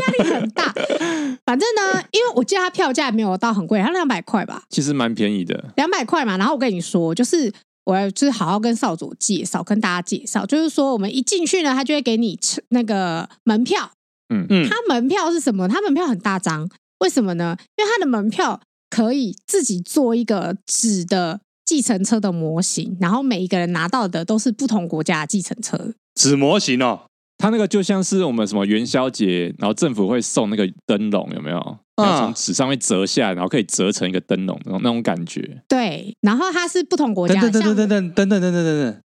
[0.00, 0.72] 压力很大。
[1.44, 6.36] 反正呢，因为我记得他票价也没有到很贵，他两百块吧，其实蛮便宜的，两百块嘛。
[6.36, 7.52] 然后我跟你说，就是。
[7.84, 13.90] 我要就是好好跟少佐介绍，跟大家介绍，就是说我们一进去呢，他就会给你那个门票。
[14.32, 15.66] 嗯嗯，他门票是什么？
[15.66, 17.56] 他门票很大张，为什么呢？
[17.76, 25.78] 因为他的门票可以自己做一个纸的计程车的模型，然后每一个人拿到的都是不同国家的计程车
[26.14, 27.02] 纸模型哦。
[27.38, 31.78] 它那个就像是我们什么元宵节，然后政府会送那个灯笼，有没有？
[31.96, 35.62] 从纸上面折下来，然后可以折成一个灯笼，那种那种感觉。
[35.68, 39.00] 对，然后它是不同国家，等等等等等等等等等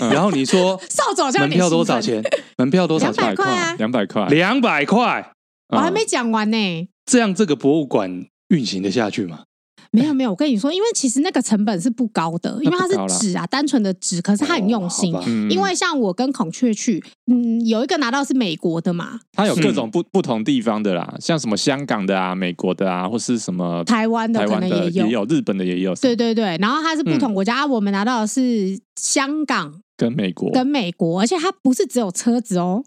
[0.00, 0.10] 等。
[0.10, 2.22] 然后你说，少佐门票多少钱？
[2.56, 3.10] 门票多少？
[3.10, 5.32] 两百块啊，两百块，两百块。
[5.68, 6.88] 我还没讲完呢。
[7.04, 9.44] 这样这个博物馆运行得下去吗？
[9.92, 15.14] 没有没有，我跟你说，因为其实那个成本是不高的，因为它是纸啊，单纯的纸，可是它很用心。
[15.14, 25.94] 哦嗯、因为像我跟孔雀去，嗯，有一个拿到是美国的嘛，它有各种不 不同地方的啦，像什么香港的啊、美国的啊，或是什么台湾的，可能也有，也有日本的也有。
[25.96, 32.82] 对对对，然后它是不同国家，嗯、啊，我们拿到的是香港跟美国，跟美国，而且它不是只有车子哦。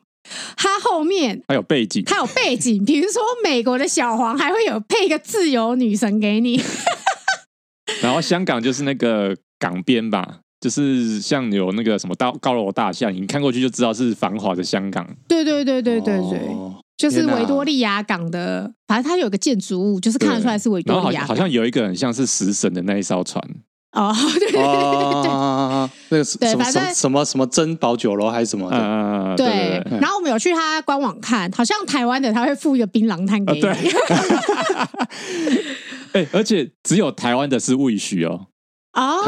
[0.57, 6.61] 它后面还有背景，它有背景，比如说美国的小黄还会有配一个自由女神给你，
[8.01, 15.07] 然后香港就是那个港边吧，就是像有那个什么高高楼大厦，你看过去就知道是繁华的香港。
[15.27, 21.27] 对对对对对对，哦、就是维多利亚港的，反正它有个建筑物，就是看得出来是维多利亚港。
[21.27, 23.41] 好像有一个很像是食神的那一艘船。
[23.95, 24.61] 哦， 对对对对
[26.09, 29.81] 对，那个什么什么什么什么珍宝酒楼还是什么的，对。
[29.99, 33.61] 然后我们有去他官网看，好像台湾的他会附一个槟榔摊给你。
[36.11, 38.47] 哎，而且只有台湾的是未许哦。
[38.93, 39.23] 哦。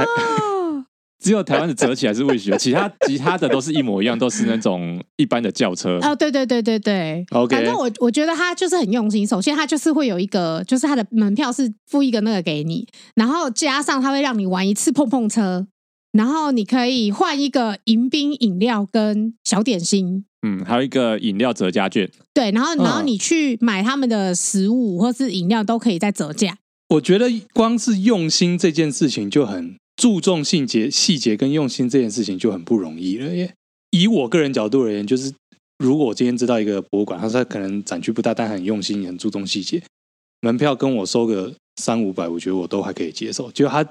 [1.20, 5.98] 只有台湾的折起来是未学， 其他其他的都是一模一样，都是那种一般的轿车。
[6.02, 7.56] 哦，对对对对对，OK。
[7.56, 9.26] 反正我我觉得他就是很用心。
[9.26, 15.66] 首先，他就是会有一个，就是他的门票是付一个那个给你，然后加上他会让你玩一次碰碰车，
[16.12, 20.26] 然后你可以换一个迎宾饮料跟小点心。
[20.48, 22.08] 嗯，还有一个饮料折价券。
[22.32, 26.58] 对，然后然后你去买他们的食物或是饮料都可以再折价。
[26.90, 29.76] 我觉得光是用心这件事情就很。
[29.98, 33.54] 注重细节、细节跟用心这件事情就很不容易了耶。
[33.90, 35.34] 以我个人角度而言，就是
[35.80, 39.82] 如果我今天知道一个博物馆，它可能展区不大，但很用心、很注重细节，
[40.42, 43.52] 门票跟我收个三五百，我觉得我都还可以接受。
[43.52, 43.84] 结果他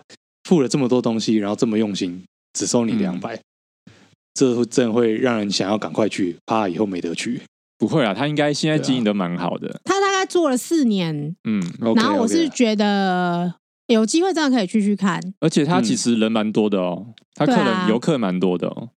[0.45, 3.92] 付了这么多东西，然后这么用心，只收你两百、嗯，
[4.35, 7.42] 这真的会让人想要赶快去，怕以后没得去。
[7.79, 9.81] 不会啊，他应该现在经营的蛮好的。
[9.85, 13.57] 他大概做了四年，嗯，okay, 然后我是觉得。
[13.87, 18.90] 有机会真的可以去去看，而且他其实人蛮多的哦，他客人游客蛮多的哦。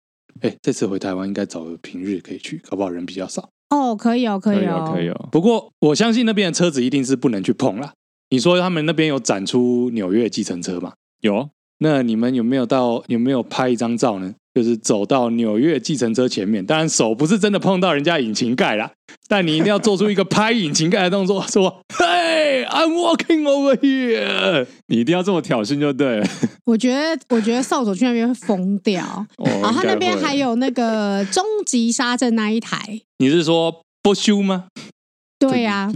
[0.41, 3.49] 哎，这次回台湾应该找个平日可以去，搞不好人比较少。
[3.69, 5.29] 哦，可以哦，可以哦，可以哦。
[5.31, 7.93] 不过我相信那边的车子一定是不能去碰啦。
[8.29, 10.93] 你说他们那边有展出纽约计程车吗？
[11.21, 11.49] 有。
[11.79, 13.03] 那你们有没有到？
[13.07, 14.33] 有没有拍一张照呢？
[14.55, 18.91] 就是走到纽约计程车前面，当然手不是真的碰到人家引擎盖啦，
[19.27, 26.27] 但你一定要做出一个拍引擎盖的动作，说：“Hey, I'm walking over here。”你一定要这么挑衅就对了。
[26.65, 29.05] 我觉得，我觉得少佐去那边会疯掉。
[29.37, 33.01] 哦，然后他那边还有那个终极杀阵那一台。
[33.19, 34.65] 你是说不修吗？
[35.39, 35.93] 对呀、啊，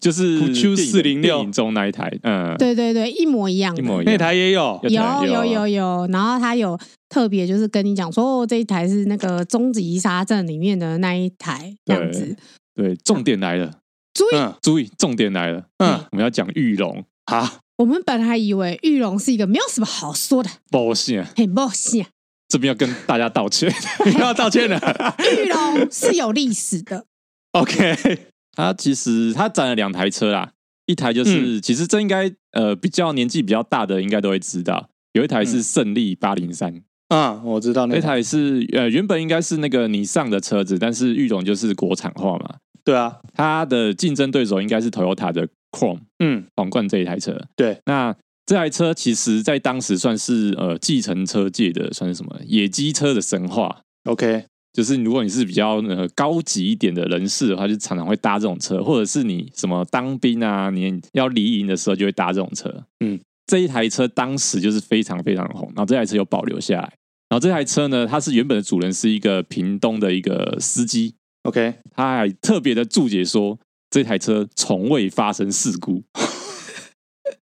[0.00, 1.44] 就是四零六。
[1.50, 12.36] 中那一台，嗯，对对对，一模一样，一模一样，那台也有，有有有有，有，然后他有特别就是跟你讲说，哦，这一台是那个终极杀阵里面的那一台这样子，
[12.74, 13.78] 对，重点来了，
[14.14, 17.04] 注意、嗯、注意，重点来了，嗯，我们要讲玉龙。
[17.24, 22.06] 啊，我们本来以为玉龙是一个没有什么好说的，抱歉，很抱歉，
[22.48, 23.72] 这边要跟大家道歉，
[24.18, 24.78] 要道歉了。
[25.36, 27.04] 玉龙是有历史的。
[27.52, 30.50] OK，他其实他展了两台车啦，
[30.86, 42.56] 一台就是、嗯、其实这应该呃比较年纪比较大的应该都会知道，有一台是胜利八零三啊，我知道那台，是呃原本应该是那个尼桑的车子，但是裕隆就是国产化嘛。
[42.84, 47.40] 对啊，它的竞争对手应该是 Toyota 的 Chrome，嗯，皇冠这一台车。
[47.54, 53.82] 对，那这台车其实在当时算是呃计程车界的算是什么野鸡车的神话。
[54.04, 54.46] OK，
[54.78, 62.72] 就是如果你是比较呃高级一点的人士的话，就常常会搭这种车，或者是你什么当兵啊，你要离营的时候就会搭这种车。
[63.00, 66.92] 嗯，这一台车当时就是非常非常红，然后这台车有保留下来。
[67.28, 71.16] 然后这台车呢，它是原本的主人是一个屏东的一个司机。
[71.42, 73.58] OK，他还特别的注解说，
[73.90, 76.04] 这台车从未发生事故，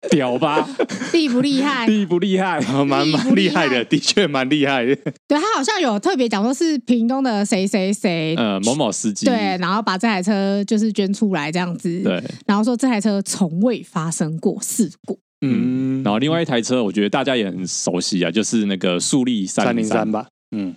[0.12, 0.68] 屌吧？
[1.14, 1.86] 厉不厉害？
[1.88, 2.60] 厉不厉害？
[2.86, 4.96] 蛮蛮厉害的，的确蛮厉害的。
[5.28, 15.20] 对，他好像有特别讲说，是屏东的谁谁谁，呃，某某司机，对，然后把这台车就是捐出来这样子，对，然后说这台车从未发生过事故。
[15.42, 20.76] 嗯，然后另外一台车，我觉得大家也很熟悉啊，就是那个速力三零三吧，嗯。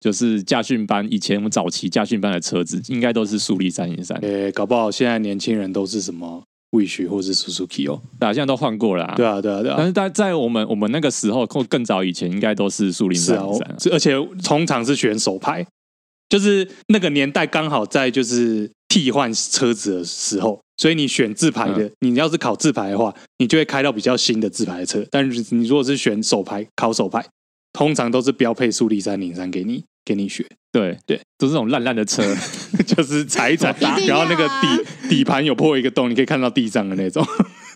[0.00, 4.18] 就是驾训班以前我们早期驾训班的车子，应该都是速力三零三。
[4.22, 9.14] 诶，搞不好现在年轻人都是什么 Wish 或是 Suzuki 哦，大家现在都换过了啊。
[9.14, 9.74] 对啊，对啊，对啊。
[9.78, 13.76] 但是在在我们我们那个时候或更早以前，应该都是苏林三零三。
[13.92, 15.66] 而且通常是选手牌，
[16.28, 25.04] 就是那个年代刚好在就是替换车子的时候，所以你选自牌的，你要是考自牌的话，你就会开到比较新的自牌的车。
[25.10, 27.22] 但是你如果是选手牌考手排，
[27.72, 29.84] 通常都是标配速力三零三给你。
[30.04, 32.24] 给你学，对对，都是那种烂烂的车，
[32.84, 37.24] 就是踩一踩，啊、然后那个底底盘有破一个洞，你可以看到地上的那种，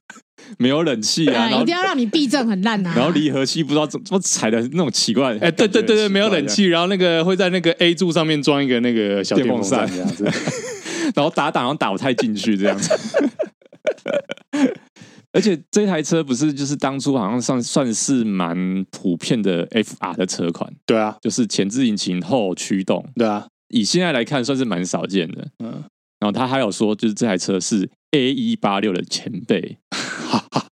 [0.59, 10.25] 没有冷气啊，一定要让你避震很烂啊，然后离合器不知道怎么踩的那种奇怪，哎，对对对对，没有冷气，然后那个会在那个 A 柱上面装一个那个小电风扇这样子，
[11.15, 12.93] 然后打档然后打不太进去这样子。
[15.37, 25.85] 而且这台车不是就是当初好像算算是蛮普遍的 FR 的车款，对啊，就是前置引擎后驱动，对啊，以现在来看算是蛮少见的，嗯。
[26.19, 29.77] 然后他还有说，就是这台车是 A 一八六的前辈，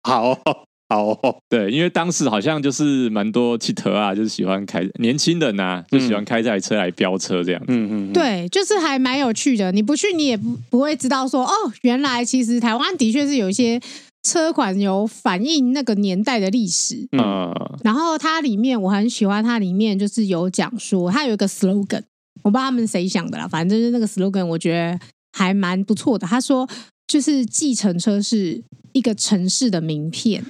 [0.02, 0.64] 好 好。
[0.88, 9.72] 好，对，因为当时好像就是蛮多汽车啊，就是喜欢开年轻人呐，就喜欢开这台车来飙车这样子，嗯嗯，对，就是还蛮有趣的。
[9.72, 13.80] 你不去，你也不不会知道说，哦，原来其实台湾的确是有一些。
[14.22, 22.02] 车款有反映那个年代的历史，嗯，然后它里面我很喜欢，它里面就是有讲说，它有一个 slogan，
[22.42, 24.98] 我不知道他们谁想的啦，反正就是那个 slogan，我觉得
[25.32, 26.26] 还蛮不错的。
[26.26, 26.68] 他说，
[27.08, 30.44] 就是计程车是一个城市的名片，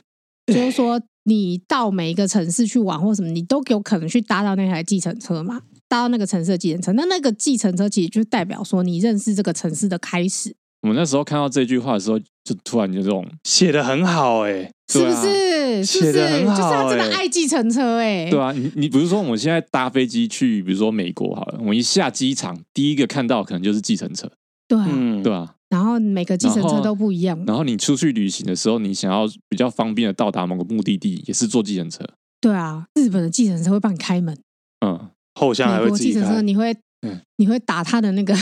[0.47, 10.55] 就是说你到每一个城市去玩或什么，你都有可能去搭到那台计程车嘛，搭到那个城市的计程车，那那个计程车其实就代表说你认识这个城市的开始。
[10.83, 15.85] 我们那时候看到这句话的时候，就突然就这种写的很好哎、欸，是不是？
[15.85, 18.31] 写得很好，就是他真的爱计程车哎、欸。
[18.31, 24.31] 对啊，你你比如说我们现在搭飞机去，比如说美国好了，我们一下机场，第一个看到可能就是计程车，
[24.69, 25.55] 对啊，嗯、对啊。
[25.71, 27.43] 然后每个计程车都不一样。
[27.47, 32.05] 然后你出去旅行的时候，你想要比较方便的到达某个目的地，也是坐计程车。
[32.41, 34.37] 对啊，日本的计程车会帮你开门，
[34.85, 36.21] 嗯，后厢还会自己开。
[36.21, 38.37] 计程车你会，嗯，你会打他的那个。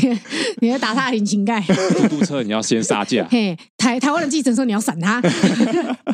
[0.60, 3.26] 你要打他的引擎盖，出租车你要先杀价。
[3.30, 5.20] 嘿，台台湾的计程车你要闪他，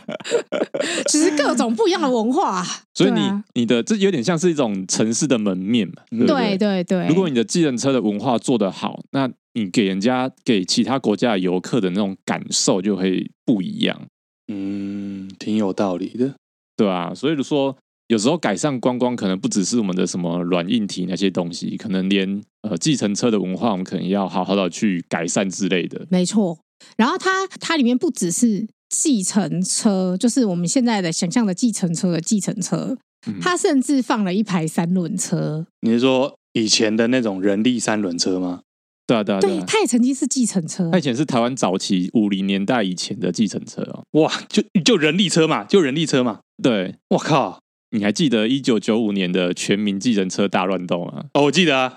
[1.09, 2.65] 其实各种不一样的文化。
[2.95, 3.21] 所以你
[3.55, 5.95] 你的这有点像是一种城市的门面嘛。
[6.27, 7.09] 对对对，对。
[7.09, 14.01] 如果你的计程车的文化做得好，那你给人家给其他国家的游客的那种感受就会不一样。
[14.49, 16.35] 嗯，挺有道理的，
[16.77, 17.13] 对啊。
[17.15, 17.77] 所以说。
[18.09, 26.07] 有时候改善观光可能不只是我们的什么软硬体那些东西，可能连呃计程车的文化，我们可能要好好的去改善之类的。
[26.11, 26.59] 没错，
[26.97, 32.97] 然后它它里面不只是计程车，就是我们现在的想象的计程车的计程车，
[33.41, 35.67] 它甚至放了一排三轮车。
[35.81, 38.61] 你是说以前的那种人力三轮车吗？
[39.07, 40.91] 对啊，对啊，对，它也曾经是计程车。
[40.91, 44.03] 它以前是台湾早期五零年代以前的计程车哦。
[44.13, 46.41] 哇，就就人力车嘛，就人力车嘛。
[46.63, 47.61] 对，我靠。
[47.95, 51.25] 你还记得一九九五年的全民计程车大乱斗吗？
[51.35, 51.97] 哦，我记得啊，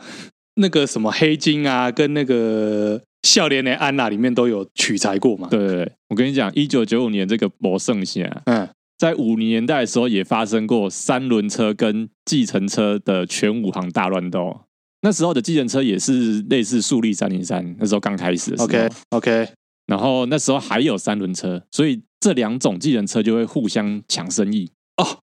[0.56, 5.48] 那个什么黑金啊，跟那个笑脸的安娜里面都有取材过嘛。
[5.50, 14.62] 对对对，我跟你讲，一九九五年这个博盛线，嗯，在五零年代的时候也发生过三轮车跟计程车的全武行大乱斗。
[15.02, 18.68] 那时候的计程车也是类似速力三零三，那时候刚开始的时候。
[18.68, 19.50] OK OK，
[19.88, 25.20] 然后那时候还有三轮车，所以这两种计程车就会互相抢生意哦。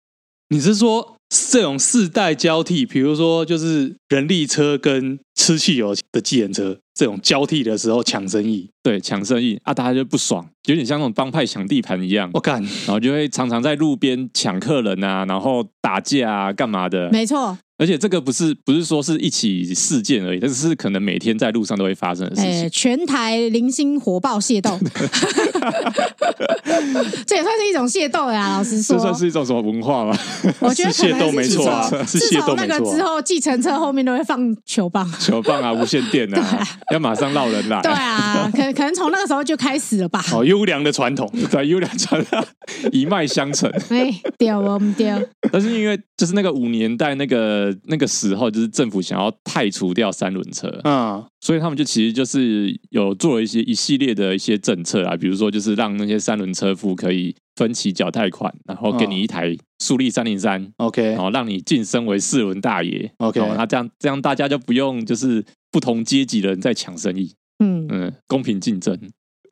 [0.52, 12.30] 你是说这种世代交替，比如说就是人力车跟吃汽油的计程车这种交替的时候抢生意，对，抢生意啊，大家就不爽，有点像那种帮派抢地盘一样。
[12.34, 17.10] 我干，然后就会常常在路边抢客人啊，然后打架啊，干嘛的？
[17.12, 17.58] 没错。
[17.78, 22.52] 而且这个不是不是说是一起事件而已，但是可能每天在路上都会发生的事情。
[22.52, 24.78] 欸、全台零星火爆械斗，
[27.26, 28.58] 这也算是一种械斗呀。
[28.58, 30.16] 老实说，这算是一种什么文化吗？
[30.60, 32.68] 我觉得 械斗没错啊，是械斗没错。
[32.68, 37.82] 那个之后，计程车后面都会放球棒、球棒啊，无线电啊，啊要马上绕人来。
[37.82, 40.24] 对啊，可可能从那个时候就开始了吧？
[40.32, 42.44] 哦，优良的传统，对，优良传统，
[42.92, 43.68] 一脉相承。
[43.90, 45.12] 哎，对我们对。
[45.52, 48.52] 但是因为就是那个五年代那个那个时候。
[48.52, 65.42] 就是政府想要汰除掉三轮车，嗯，所以他们就其实就是有做了一些一系列的一些政策啊，比如说就是让那些三轮车夫可以分期缴贷款，然后给你一台速力三零三，OK，然后让你晋升为四轮大爷，OK，那这样这样大家就不用就是
[65.72, 67.34] 不同阶级的人在抢生意，
[67.64, 69.00] 嗯嗯，公平竞争。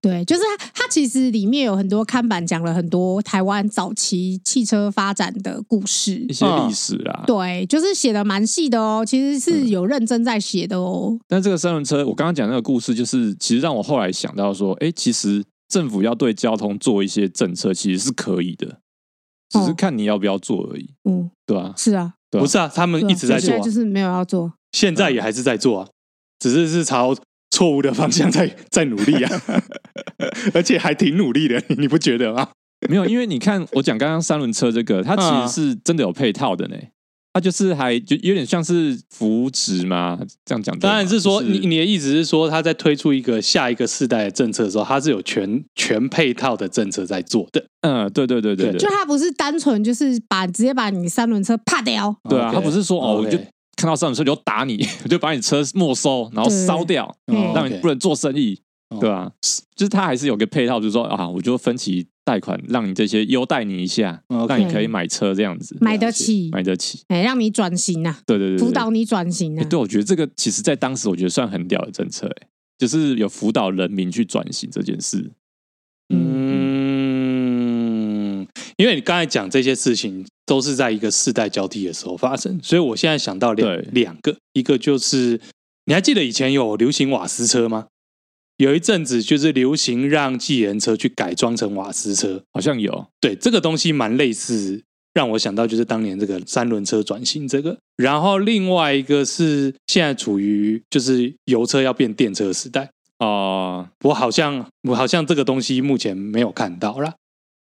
[0.01, 7.23] 对，就是它，它其实里面有很多看板，讲了很多台湾早期汽车发展的故事，一些历史啊。
[7.27, 11.09] 对，就是写的蛮细的哦，其实是有认真在写的哦。
[11.11, 18.79] 嗯、但这个三轮车，我刚刚讲那个故事，就是其实让我后来想到说，哎，其实政府要对交通做一些政策，其实是可以的，
[19.49, 20.93] 只是看你要不要做而已。
[21.09, 21.73] 嗯，对啊？
[21.75, 25.89] 是啊，对不是啊，他们一直在做、啊，就是没有要做，现在也还是在做啊，
[26.39, 27.13] 只是是朝。
[27.59, 29.41] 错误的方向在在努力啊，
[30.55, 32.47] 而且还挺努力的，你不觉得吗？
[32.87, 36.77] 没有，因为你看我讲刚刚三轮车这个，它其实是真的有配套的呢。
[37.33, 40.79] 它就是还就有点像是扶植嘛，这样讲。
[40.79, 47.65] 当然是说，你你的意思是说，他在推出一个下一个世代的政策的时候，它是有全全配套的政策在做的。
[47.81, 52.15] 嗯，对对对对，对，就它不是单纯就是把直接把你三轮车啪掉。
[52.29, 53.37] 对啊，它不是说哦，我就。
[53.79, 54.77] 看到三轮车就打你，
[55.09, 57.15] 就把你车没收，然后烧掉，
[57.55, 58.59] 让你不能做生意，
[58.99, 59.31] 对吧？
[59.73, 69.63] 就是他还是有个配套，就是说啊，我就分期贷款，让你这些优待你一下，让你可以买车这样子，买得起，买得起，哎，让你转型啊，对对对，辅导你转型啊。
[69.63, 75.31] 对，我觉得这个其实在当时我觉得算很屌的政策，哎，就是有辅导人民去转型这件事。
[76.11, 77.08] 嗯，
[78.79, 80.25] 因为你刚才讲这些事情。
[80.49, 85.39] 都是在一个世代交替的时候发生，所以我现在想到两两个，一个就是
[85.85, 87.85] 你还记得以前有流行瓦斯车吗？
[88.57, 93.05] 有一阵子就是流行让计程车去改装成瓦斯车，好像有。
[93.21, 94.81] 对，这个东西蛮类似，
[95.13, 97.77] 让我想到就是当年这个三轮车转型这个。
[97.95, 107.13] 然后另外一个是现在处于就是油车要变电车的时代啊，我好像我好像这个东西目前没有看到啦。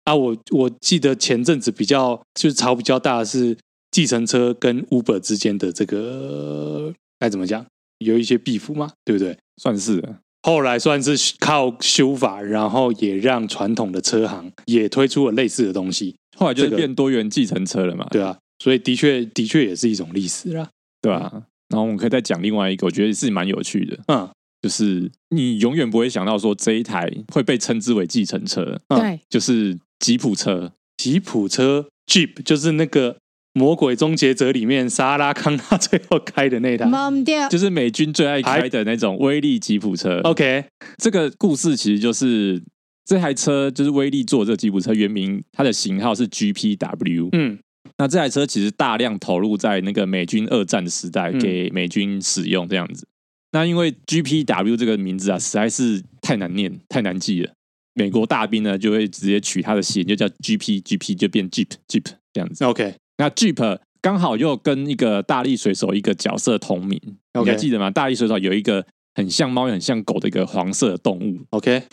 [0.09, 3.55] 啊，我我记得前阵子比较就是吵比较大的是
[3.91, 7.63] 计程车跟 Uber 之间的这个该怎么讲，
[7.99, 9.37] 有一些 beef 嘛，对不对？
[9.57, 10.03] 算是。
[10.41, 16.15] 后来算是靠修法，然后也让传统的车行也推出了类似的东西。
[16.35, 20.67] 后来就是变多元计程车了嘛，对啊，所以的确的确也是一种历史啦，
[21.01, 21.29] 对吧？
[21.67, 24.27] 然后我们可以再讲另外一个，我觉得是蛮有趣的，嗯。
[24.61, 33.13] 就是你永远不会想到说这一台会被称之为计程车，对、嗯，就是吉普车，吉普车 Jeep，就是那个
[33.53, 36.89] 《魔鬼终结者》里面沙拉康纳最后开的那台，
[37.49, 40.19] 就是美军最爱开的那种威力吉普车。
[40.23, 40.65] OK，
[40.97, 42.61] 这个故事其实就是
[43.05, 47.29] 这台车就是威力做这吉普车，原名它的型号是 GPW。
[47.33, 47.59] 嗯，
[47.97, 53.07] 那这台车其实大量投入在那个美军二战的时代，给美军使用这样子。
[53.51, 57.51] 那因为 GPW 这个名字啊，实在是太难念、太难记了。
[57.99, 62.63] 美国大兵呢，就会直接取他的衔，就叫 GP，GP 就变 Jeep，Jeep Jeep 这样子。
[62.63, 66.97] OK，那 Jeep 刚好又跟一个大力水手一个角色同名
[67.45, 67.91] 还记得吗？
[67.91, 68.85] 大力水手有一个
[69.15, 71.41] 很像猫、很像狗的一个黄色的动物。
[71.49, 71.83] OK，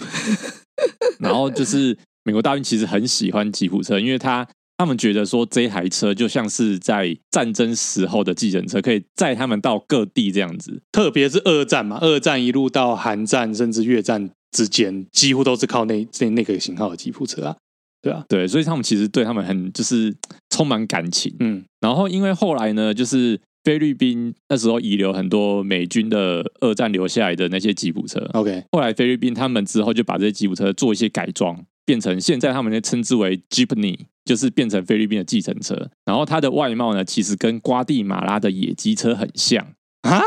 [1.18, 4.46] 然后就是美国大兵其实很喜欢吉普车，因为他。
[4.78, 10.82] 他们觉得说，这台车就像是在战争时候的计程车，可以载他们到各地这样子。
[10.92, 17.57] 特别是二战嘛，二战一路到韩战，甚至越战之间，几乎都是靠那那那个型号的吉普车啊。
[18.03, 20.14] 对啊，对，所以他们其实对他们很就是
[20.51, 21.34] 充满感情。
[21.40, 28.20] 嗯，然后因为后来呢，就是菲律宾那时候遗留很多美军的二战留下来的那些吉普车。
[28.34, 31.64] OK，后来菲律宾他们之后就把这些吉普车做一些改装。
[31.84, 35.88] 变成现在他们称之为 Jeepney，就是变成菲律宾的计程车。
[36.05, 39.64] 然后它的外貌呢，其实跟瓜地马拉的野鸡车很像
[40.03, 40.20] 啊，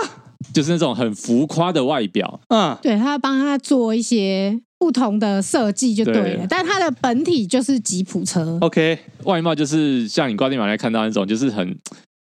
[0.54, 2.40] 就是那种很浮夸的外表。
[2.50, 8.58] 嗯，对，他帮他做一些不同的设计就对了，对但它的本体就是吉普车。
[8.62, 11.78] OK，外貌就是像你挂电马来看到那种，就是很。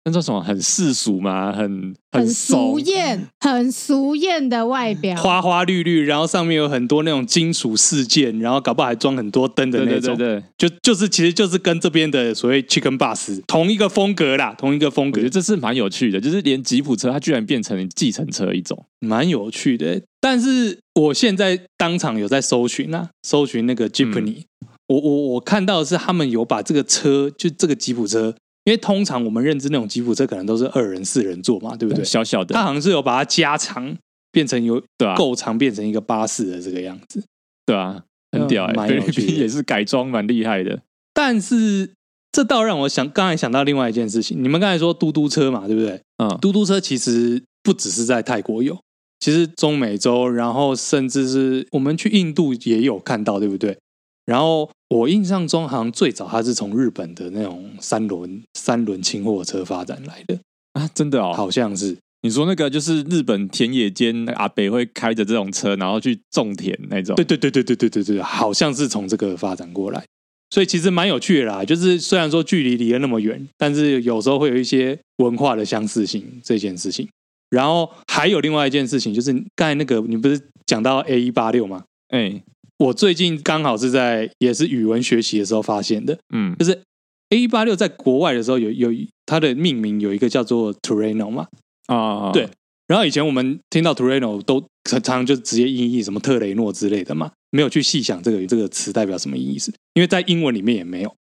[0.07, 0.40] 那叫什么？
[0.40, 1.52] 很世俗吗？
[1.52, 10.16] 很很俗艳，很俗艳的外表，花花绿绿，然后上面有很多那种金属饰件，然后搞不好还装很多灯的那种。
[10.16, 15.18] 对对对对，就就是其实就是跟这边的所谓 Chicken Bus 同一个风格啦，同一个风格。
[15.18, 20.00] 我觉得这是蛮有趣的，就是连吉普车它居然变成计程车一种，蛮有趣的。
[20.20, 28.36] 但是我现在当场有在搜寻啊，搜寻那个 Jeepney，嗯，我我我看到的是他们有把这个车，就这个吉普车。
[28.67, 32.05] 因为通常我们认知那种吉普车可能都是二人、四人座嘛，对不对？
[32.05, 33.97] 小小的，它好像是有把它加长，
[34.33, 37.25] 变成有对啊够长，变成一个巴士的这个样子，
[37.64, 38.03] 对啊，
[38.33, 40.83] 很屌哎、欸，菲律宾也是改装蛮厉害的。
[41.14, 41.93] 但是
[42.33, 46.01] 这倒让我想，刚才想到另外一件事情，你们刚才说嘟嘟车嘛，对不对？
[46.19, 48.77] 嗯，嘟嘟车其实不只是在泰国有，
[49.21, 53.79] 其实中美洲，然后甚至是我们去印度也有看到，对不对？
[54.27, 60.39] 然后我印象中，好像最早它是从日本的那种三轮三轮轻货车发展来的
[60.74, 61.97] 啊，真的哦，好像是。
[62.22, 67.14] 你说那个就是日本田野间阿北会开着这种车，然后去种田那种。
[67.16, 70.05] 对对对对对对对对，好像是从这个发展过来。
[70.51, 77.09] 所以其实蛮有趣的啦，就是虽然说距离离得那么远，但是有时候会有一些文化的相似性这件事情。
[77.51, 81.84] 然后还有另外一件事情，就是刚才那个你不是讲到 A 一八六吗？
[82.09, 82.41] 哎。
[82.79, 86.83] 我最近刚好是在也是语文学习的时候发现的，嗯，就是
[87.31, 88.91] A 八六在国外的时候有有
[89.24, 91.47] 它的命名有一个叫做 Terreno 嘛，
[91.87, 92.49] 啊，对，
[92.87, 101.16] 然后以前我们听到 Terreno 都常常就直接音译什么特雷诺之类的嘛，没有去细想这个这个词代表什么意思，因为在英文里面也没有。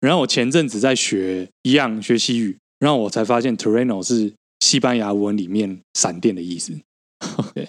[0.00, 6.72] 然后我前阵子在学一样学西语，然后我才发现 Terreno 是西班牙文里面闪电的意思，
[7.54, 7.68] 对。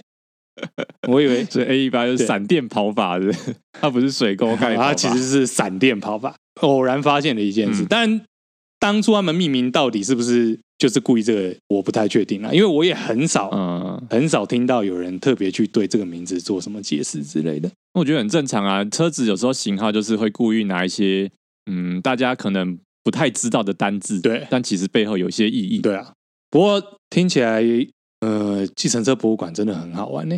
[1.07, 3.31] 我以为是 A 一八就是闪电跑法的，
[3.79, 6.35] 它不是水沟盖，它其实是闪电跑法。
[6.61, 8.21] 偶然发现的一件事，嗯、但
[8.79, 17.69] 当初他们命名到底是不是就是故意这个，我不太确定啦，因为我也很少，嗯，很少听到有人特别去对这个名字做什么解释之类的。
[17.93, 21.29] 我觉得很正常啊，车子有时候型号就是会故意拿一些
[21.69, 25.79] 嗯，大家可能不太知道的单字，对，但其实背后有一些意义。
[25.79, 26.13] 对啊，
[26.49, 27.63] 不过听起来。
[28.21, 30.35] 呃，计程车博物馆真的很好玩呢，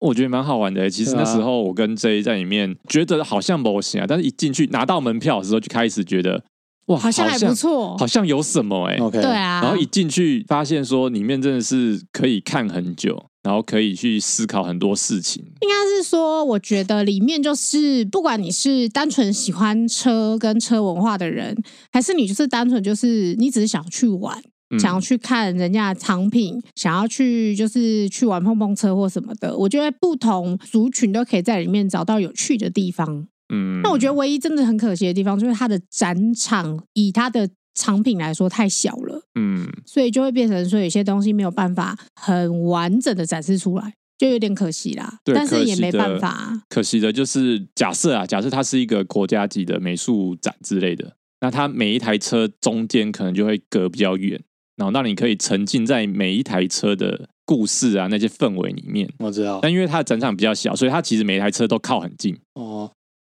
[0.00, 0.90] 我觉得蛮好玩的。
[0.90, 6.44] 其实那时候我跟 J 在里面，觉得好像模型啊，但是一进去拿到门票的时候，就开始觉得
[6.88, 8.98] 哇，好像还不错，好像有什么哎。
[8.98, 9.62] OK，对啊。
[9.62, 15.42] 然后一进去发现说，里面真的是可以看很久，然后可以去思考很多事情。
[15.62, 21.56] 应该是说，我觉得里面就是不管你是单纯喜欢车跟车文化的人，
[21.90, 24.42] 还是你就是单纯就是你只是想去玩。
[24.78, 33.26] 想要去看人家的藏品，想要去就是去玩碰碰车或什么的，我觉得不同族群都可以在里面找到有趣的地方。
[33.52, 39.22] 嗯，那我觉得唯一真的很可惜的地方，就是它的展场以它的藏品来说太小了。
[39.34, 45.18] 嗯，所以就会变成说有些东西没有办法很完整的展示出来，就有点可惜啦。
[45.22, 46.62] 对，但是也没办法。
[46.70, 54.42] 可惜的就是假设啊，假设它是一个国家级的美术展之类的，那它每一台车中间可能就会隔比较远。
[54.76, 59.08] 然后，那你可以沉浸在每一台车的故事啊，那些氛围里面。
[59.18, 62.36] 我知道，但因为它的展场比较小，所以它其实每一台车都靠很近。
[62.54, 62.90] 哦，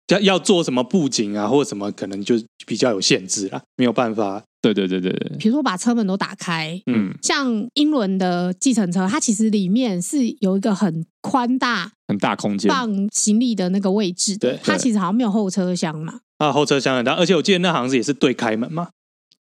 [0.09, 2.37] 要要做什么布景啊，或者什么，可能就
[2.67, 4.43] 比较有限制啦，没有办法。
[4.61, 5.37] 对对对对对。
[5.39, 14.53] 比如说把车门都打开，嗯，像英伦的计程车，它其实里面是有一个很宽大、很大空间放行李的那个位置的。
[14.53, 16.21] 对，它其实好像没有后车厢嘛。
[16.39, 18.91] 啊，后车厢很大，而且我记得那好像是也是对开门嘛。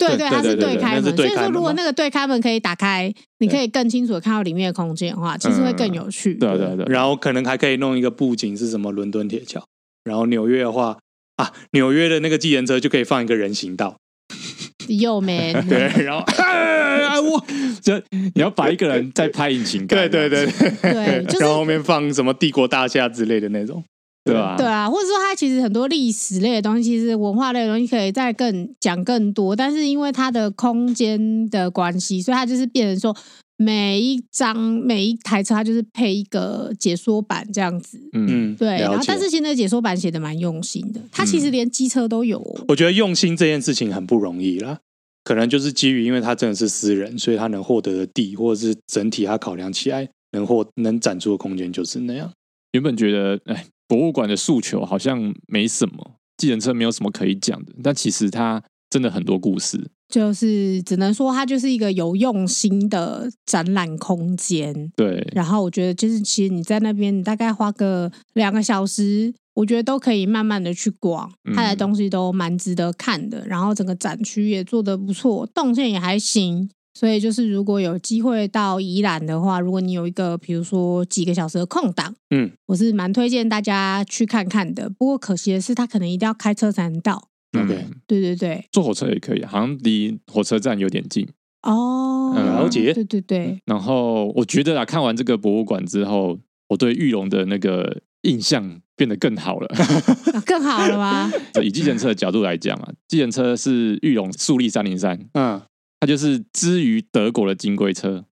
[0.08, 6.34] 对对，它是对开门，所以说如果那个对开门可以打开，你可以更清楚的看到里面的空间的话，其实会更有趣。
[6.36, 9.64] 对对对，然后可能还可以弄一个布景是什么伦敦铁桥，
[10.04, 10.98] 然后纽约的话
[11.38, 13.96] 啊，纽约的那个计程车就可以放一个人行道。
[14.88, 17.46] 又 man， 对，然后 哎我
[17.82, 23.84] 就你要把一个人在拍引擎盖，对对对对，然后后面放什么帝国大厦之类的那种。
[24.24, 33.18] 对啊，对啊，或者说它其实很多历史类的东西，其实文化类的东西可以再更讲更多，但是因为它的空间的关系，所以它就是变成说
[33.58, 38.78] 每一张每一台车它就是配一个解说版这样子，嗯，对。
[38.80, 42.40] 然后但是现在解说版写的蛮用心的，它其实连机车都有。
[42.68, 44.78] 我觉得用心这件事情很不容易啦，
[45.24, 52.32] 可能就是基于因为它真的是私人，所以他能获得的地或者是整体他考量起来能获能展出的空间就是那样。
[52.74, 53.66] 原本觉得哎。
[53.92, 64.90] 博物馆的诉求好像没什么，计程车没有什么可以讲的，但其实它真的很多故事，就是只能说它就是一个有用心的展览空间。
[64.96, 73.46] 对，然后我觉得就是其实你在那边，你大概花个两个小时，我觉得都可以慢慢的去逛，它的东西都蛮值得看的。
[73.46, 76.70] 然后整个展区也做得不错，动线也还行。
[77.02, 84.88] 所以就是如果有机会到宜兰的话，如果你有一个比如说几个小时的空档，嗯，我是蛮推荐大家去看看的。
[84.88, 87.30] 不过可惜的是，他可能一定要开车才能到。
[87.60, 91.28] OK，对对对，坐火车也可以，好像离火车站有点近。
[91.64, 92.94] 哦，了解。
[92.94, 93.60] 对对对。
[93.66, 96.38] 然后我觉得啊，看完这个博物馆之后，
[96.70, 99.68] 我对玉龙的那个印象变得更好了。
[100.46, 101.32] 更好了吗？
[101.64, 105.60] 以计程车的角度来讲啊，计程车是玉龙树立三零三，嗯，
[106.02, 108.26] 它就是之于德国的金龟车，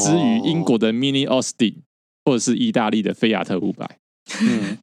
[0.00, 1.76] 之于英国的 Mini Austin，
[2.24, 3.98] 或者是意大利的菲亚特五百。
[4.40, 4.76] 嗯，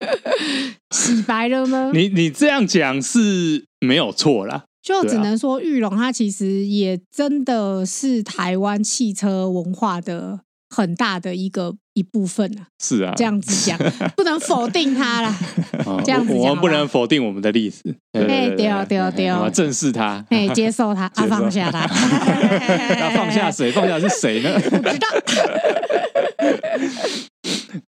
[0.95, 1.91] 洗白了吗？
[1.95, 12.67] 你你这样讲是没有错啦，就只能说玉龙它其实也真的是台湾汽车文化的很大的一个一部分啊。
[12.81, 13.77] 是啊，这样子讲
[14.15, 15.35] 不能否定它啦。
[16.05, 17.81] 这样子，我们不能否定我们的历史。
[18.13, 21.79] 哎，对哦，对哦，对哦，正视它，哎，接受它， 啊，放下它。
[21.81, 23.71] 那放下谁？
[23.71, 24.57] 放下是谁呢？
[24.59, 25.07] 不知道。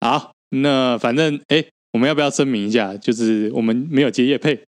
[0.01, 0.31] 好。
[0.53, 2.93] 那反正哎，我们要不要声明一下？
[2.97, 4.59] 就是我们没有接业配，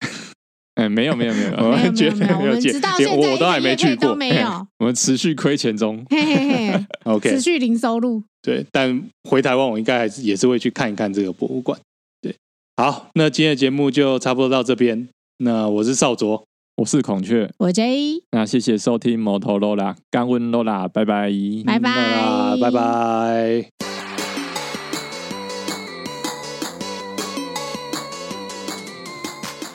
[0.76, 8.24] 哎，没有没有没有，没有没有没有，我们直到现在我都还没去过，没有， 我们持续亏钱中，嘿嘿嘿， OK，持续零收入。
[8.42, 11.80] 对，但回台湾我应该还是也是会去看一看这个博物馆。
[12.22, 12.36] 对，
[12.76, 15.08] 好，那今天的节目就差不多到这边。
[15.38, 16.44] 那我是少卓，
[16.78, 18.24] 我是孔雀，我 J。
[18.32, 21.32] 那谢谢收听摩托罗拉，干温罗拉，拜拜，
[21.66, 24.03] 拜拜，拜拜。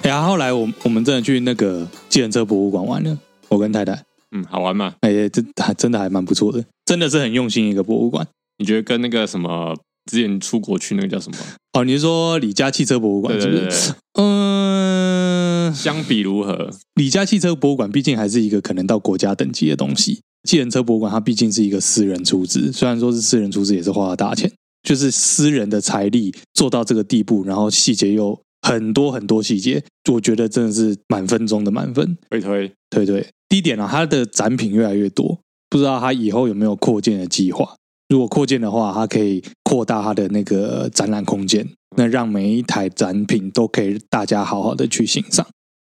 [0.08, 3.92] 然后后来我我们真的去那个计程车博物馆玩了，我跟太太，
[4.34, 4.94] 嗯，好玩吗？
[5.02, 8.26] 哎，这还真的还蛮不错的，真的是很用心一个博物馆。
[8.56, 9.76] 你觉得跟那个什么
[10.10, 11.36] 之前出国去那个叫什么？
[11.78, 13.60] 哦，你是说李家汽车博物馆是不是？
[13.60, 13.94] 对对对，
[14.24, 16.70] 嗯，相比如何？
[16.96, 24.50] 李家汽车博物馆毕竟还是一个可能到国家等级的东西，计程车博物馆它毕竟是一个私人出资，虽然说是私人出资，也是花了大钱，
[24.82, 28.40] 就是私人的财力做到这个地步，然后细节又。
[28.62, 29.82] 很多很多细节，
[30.12, 32.16] 我觉得真的是满分中的满分。
[32.30, 35.38] 推推对对，第一点呢，它的展品越来越多，
[35.68, 37.74] 不知道它以后有没有扩建的计划。
[38.08, 45.46] 如果扩建的话，它可以扩大它的那个展览空间，那让每一台展品都可以大家好好的去欣赏。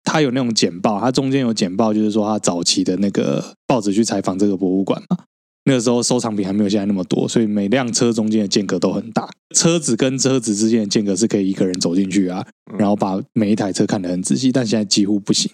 [0.04, 5.18] 它有那种简报，它中间有简报，就是说它早期的那个报纸去采访这个博物馆嘛。
[5.66, 9.30] 那个时候收藏品还没有现在那么多，所以每辆车中间的间隔都很大。
[9.54, 12.46] 车子跟车子之间的间隔是可以一个人走进去啊，
[12.78, 14.52] 然后把每一台车看得很仔细。
[14.52, 15.52] 但现在几乎不行。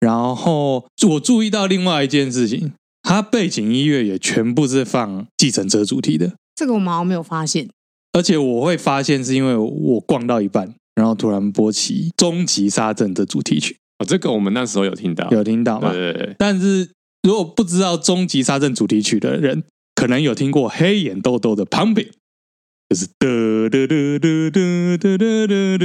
[0.00, 2.72] 然后我注意到另外一件事情，
[3.02, 6.34] 它背景音乐也全部是放计程车主题的。
[6.54, 7.68] 这个我们好像没有发现。
[8.12, 13.78] 而且我会发现是因为我逛到一半，然后突然播起《终极杀阵》的主题曲。
[13.98, 15.90] 哦，这个我们那时候有听到，有听到吗？
[15.92, 16.36] 对对对。
[16.38, 16.90] 但是。
[17.22, 19.64] 如果不知道《终极杀阵》主题曲的人，
[19.94, 22.10] 可能有听过黑眼豆豆的《Pumping》，
[22.88, 23.26] 就是哒
[23.68, 24.58] 哒哒哒哒
[25.06, 25.84] 哒哒哒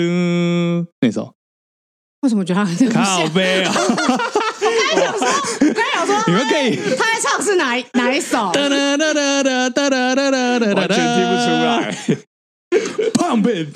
[1.02, 1.34] 那首。
[2.22, 3.74] 为什么觉得他很靠背啊？
[3.76, 4.08] 我刚
[4.88, 8.52] 才想说，我刚想说，你们可以，他在唱是哪一哪一首？
[8.54, 11.92] 哒哒哒哒哒哒哒哒哒，完全听不出来。
[13.16, 13.68] Pumping，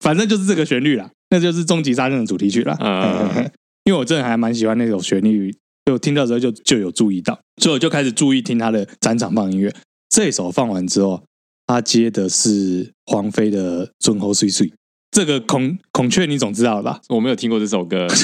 [0.00, 2.76] 反正就是这个旋律啦，那就是《终极杀阵》的主题曲啦。
[2.80, 3.48] 嗯，
[3.84, 5.54] 因为我真的还蛮喜欢那首旋律。
[5.86, 9.74] 就听到之后就就有注意到，所以我就开始注意听他的展场放音乐。
[10.08, 11.22] 这首放完之后，
[11.66, 14.68] 他接的是黄飞的《尊侯碎碎》。
[15.10, 17.00] 这个孔孔雀你总知道了吧？
[17.08, 18.06] 我没有听过这首歌。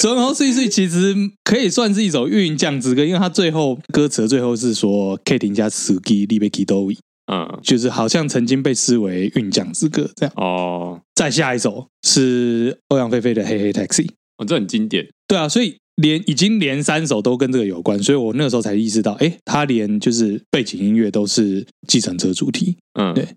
[0.00, 6.96] 尊侯碎碎其实可以算是一首运将之歌，因为他最后歌词的最后是说 “K 廷加斯基利贝基多维”，
[7.30, 10.32] 嗯，就是好像曾经被视为运将之歌这样。
[10.36, 14.06] 哦，再下一首是欧阳菲菲的《黑黑 Taxi》。
[14.38, 15.06] 哦，这很经典。
[15.26, 22.76] 对啊，所以连已经连三首都跟这个有关，所以我那个时候才意识到，哎，他连就是背景音乐都是计程车主题。
[22.98, 23.28] 嗯，对。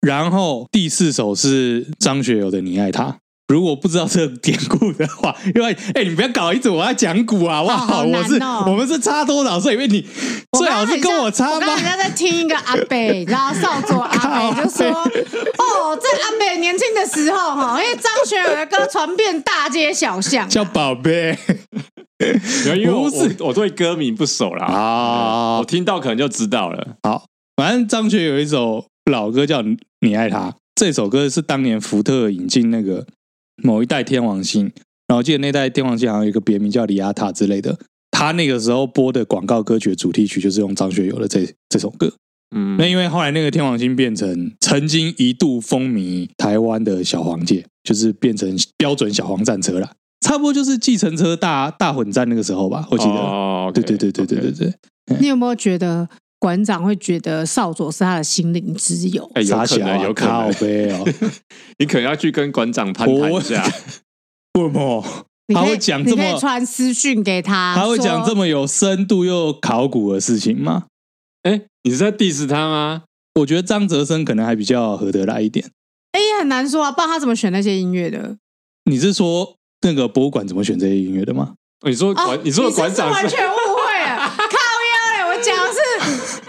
[0.00, 3.12] 然后第四首是张学友的《你爱他》。
[3.48, 7.62] 如果不知道这个典故的话， 因为哎，你不要搞一组我要讲古啊！
[7.62, 9.74] 哇，好我是我们是差多少岁？
[9.74, 10.06] 因为你
[10.58, 11.54] 最好是跟我差吧。
[11.54, 21.38] 我刚才在听一个阿北，然后少佐阿北 就说：“哦，在阿北年轻的时候哈，因为张学友的歌传遍大街小巷，叫宝贝。”
[22.64, 26.96] 因为我我对歌名不熟啦啊，我听到可能就知道了。
[27.02, 27.26] 好，
[27.56, 29.62] 反正张学友有一首老歌叫
[30.00, 33.04] 《你爱他》，这首歌是当年福特引进那个。
[33.62, 34.64] 某一代天王星，
[35.06, 37.78] 然后我记得那代天王星好像有一个别名叫李亚塔之类的。
[38.10, 42.12] 他那个时候播的广告歌曲的主题曲就是用张学友的这这首歌。
[42.54, 49.90] 嗯，那因为后来那个天王星变成曾经一度风靡台湾的小黄界，就是变成标准小黄战车了，
[50.20, 53.10] 差不多就是计程车大大混战那个时候吧，我记得。
[53.10, 54.74] 哦，对对对对对对对。
[55.20, 56.08] 你有没有觉得
[56.44, 59.30] 馆长会觉得少佐是他的心灵之友？
[59.34, 60.42] 哎，有可能，有可能。
[60.42, 61.08] 哦，
[61.80, 63.64] 你可能要去跟馆长攀谈一下。
[64.52, 65.02] 为什么？
[65.54, 70.84] 他会讲这么，你可以传私讯给他，他会讲这么有深度又考古的事情吗？
[71.44, 73.04] 哎，你是在 diss 他吗？
[73.40, 75.70] 我觉得张哲生可能还比较合得来一点。
[76.12, 78.36] 哎，很难说啊，不知道他怎么选那些音乐的。
[78.84, 81.54] 你是说那个博物馆怎么选这些音乐的吗？
[81.86, 84.58] 你说馆，你说馆长完全误会了，靠
[84.92, 85.36] 腰嘞！
[85.36, 85.78] 我讲的是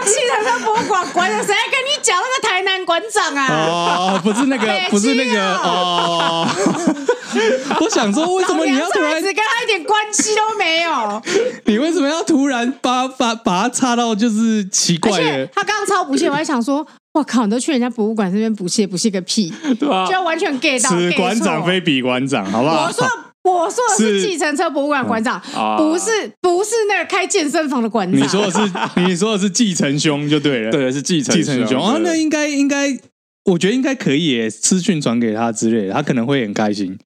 [0.05, 3.47] 计程车博物馆馆长，谁来跟你讲那个台南馆长啊？
[3.67, 6.47] 哦，不是那个，不是那个哦。
[7.81, 11.21] 我想说，为什么你要突然只跟他一点关系都没有？
[11.65, 15.47] 你为什么要突然把把把他插到就是奇怪的？
[15.47, 19.53] 他刚刚超不屑，我还想说，我靠，你都去人家博物馆这边不屑，不屑个屁！
[19.77, 20.89] 对啊，就完全 get 到。
[20.89, 22.85] 此馆长非彼馆长，好不好？
[22.85, 23.05] 我说
[23.45, 25.39] 我说的是计程车博物馆馆长，
[25.77, 26.09] 不是
[26.41, 28.19] 不是那个开健身房的馆长。
[28.19, 28.59] 你说的是
[29.07, 31.79] 你说的是继承兄就对了，对，是继承继承兄。
[31.79, 32.97] 啊，那应该应该，
[33.45, 36.97] 我觉得应该可以耶，私讯传给他之类的，他可能会很开心。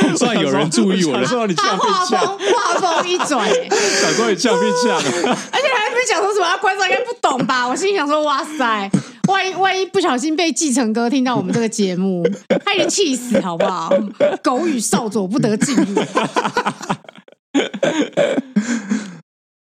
[0.00, 1.26] 总算有人注意我了。
[1.26, 4.96] 说你他话风话锋一转，想说你呛不呛？
[4.96, 7.66] 而且还没讲说什么，观众应该不懂吧？
[7.68, 8.90] 我心里想说，哇塞，
[9.28, 12.26] 万一万一不小心被继承哥听到我们这个节目，
[12.64, 13.92] 他已经气死，好不好？
[14.42, 16.02] 狗与少佐不得进入。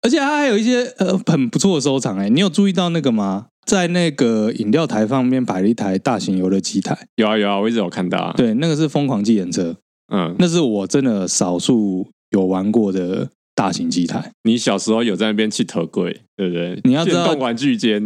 [0.01, 3.45] 而且他还有一些呃很不错的收藏哎，你有注意到那个吗？
[3.65, 8.33] 在那个饮料台旁边摆了一台大型游乐机台，有啊有啊，我一直有看到啊。
[8.35, 9.73] 对，那个是疯狂计程车。
[10.15, 14.31] 嗯，那是我真的少数有玩过的大型机台。
[14.43, 16.79] 你小时候有在那边去特柜，对不对？
[16.83, 17.99] 你要知道，玩具间，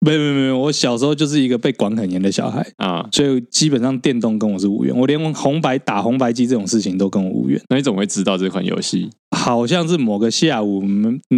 [0.00, 4.96] 没有没有没有，我小时候就是一个被管很严的小孩啊，所以基本上电动跟我是无缘。
[4.96, 7.60] 我连红白打红白机这种事情都跟我无缘。
[7.70, 9.08] 那你怎么会知道这款游戏？
[9.36, 10.82] 好像是某个下午，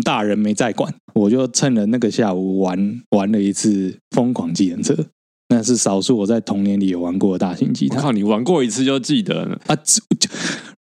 [0.02, 4.94] 大人没在管，我就趁了那个下午玩玩了一次疯狂计程车。
[5.56, 7.96] 那是少数我在童年里有玩过的大型机台。
[7.98, 9.76] 靠，你玩过一次就记得了啊？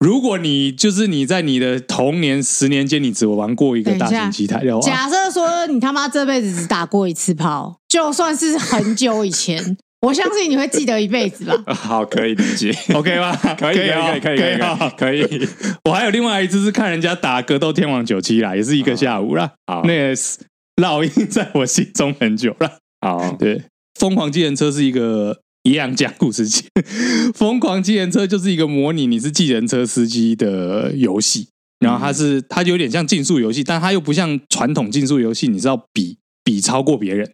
[0.01, 11.55] 如果你就是你在你的童年十年间，你只玩过一个大型机台的话，假设说你他妈这辈子只打过一次炮，就算是很久以前，我相信你会记得一辈子吧？
[11.73, 13.33] 好，可以理解， OK 吗？
[13.57, 14.59] 可以，可以，可以，可以，
[14.99, 15.49] 可以，可以。
[15.85, 19.53] 我还有另外一次是看人家打格斗天王九七啦，也是一个下午啦。
[19.69, 20.17] 好，那个
[20.83, 22.79] 烙印在我心中很久了。
[23.01, 23.63] 好，对。
[24.05, 26.63] 疯狂计程车是一个一样讲故事机，
[27.35, 31.49] 疯狂计程车就是一个模拟你是计程车司机的游戏，
[31.81, 37.33] 然后它是它就有点像竞速游戏，但它又不像传统竞速游戏，你是要比比超过别人。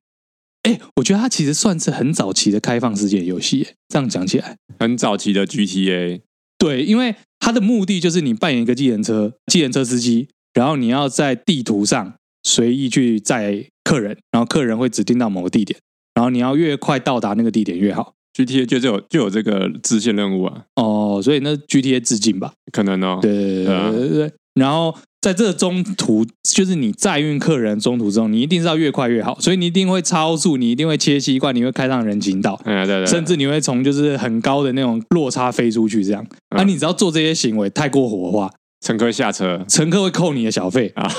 [0.62, 6.20] 哎，我觉得它其实算是很早期的开放世界游戏，这样讲起来，很早期的 GTA。
[6.56, 12.14] 对，因为它的目的就是你扮演一个计程车计程车司机，然后你要在地图上
[12.44, 15.76] 随意去载客人，然后客人会指定到某个地点。
[16.20, 20.64] 然后你要越快到达那个地点越好，GTA 就就有就有这个支线任务啊。
[20.76, 22.52] 哦，所以那 GTA 致敬吧？
[22.70, 23.20] 可能哦。
[23.22, 24.32] 对对对对对，对。
[24.52, 36.26] 然后在这个中途，就是你载运客人中途中，你一定是要越快越好，所以你一定会超速，你一定会切西瓜，你会开上人行道，对对，甚至你会从就是很高的那种落差飞出去，这样。
[36.54, 38.52] 那你只要做这些行为太过火的话，
[38.84, 41.10] 乘客下车，乘客会扣你的小费啊。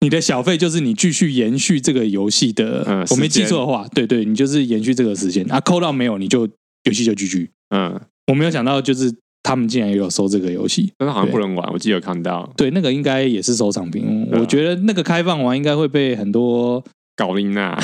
[0.00, 6.46] 你的小费就是你继续延续这个游戏的，嗯、我没记错的话，对对，你就是延续这个时间啊，扣到没有你就
[6.84, 7.48] 游戏就 GG。
[7.74, 12.52] 嗯，我没有想到就是他们竟然也有收这个游戏，但是好像不能玩，我记得有看到。
[12.56, 16.84] 对，那个应该也是收藏品，嗯、我觉得那个开放完应该会被很多
[17.16, 17.76] 搞晕呐。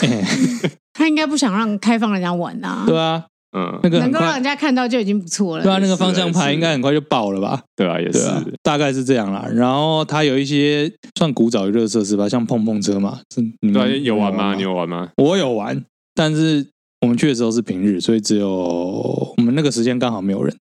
[0.93, 2.85] 他应该不想让开放人家玩呐。
[2.87, 3.25] 对啊。
[3.55, 5.63] 嗯，那个能够让人家看到就已经不错了。
[5.63, 7.63] 对啊，那个方向盘应该很快就爆了吧？
[7.77, 8.21] 对啊，也是，
[8.63, 9.47] 大概是这样啦。
[9.53, 13.21] 然后它有一些算古早娱乐设施吧，像碰碰车嘛。
[13.35, 14.55] 是，你们有玩吗？
[14.55, 15.11] 你有玩吗？
[15.17, 15.85] 我有玩，
[16.15, 16.67] 但是
[17.03, 20.55] 我们去的时候是平日，所以只有我们那个时间刚好没有人。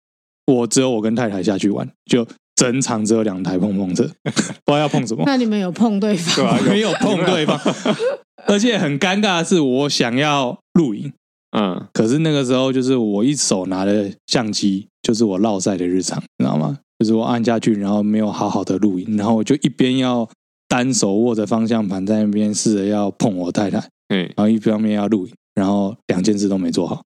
[0.48, 2.26] 我只有我跟太太下去玩，就
[2.56, 5.22] 整场只有两台碰碰车， 不知道要碰什么。
[5.28, 6.36] 那你们有碰对方？
[6.36, 7.60] 对啊，没有碰对方，
[8.48, 11.14] 而且很尴尬的是，我想要录影。
[11.52, 16.78] 嗯，可是那个时候就是我一手拿的相机，就是我烙赛的日常，你知道吗？
[17.00, 20.30] 就是我按下去，然后没有好好的录影，然后我就一边要
[20.68, 23.80] 单手握着方向盘在那边试着要碰我太太，
[24.10, 27.02] 嗯，然后一方面要录影，然后两件事都没做好。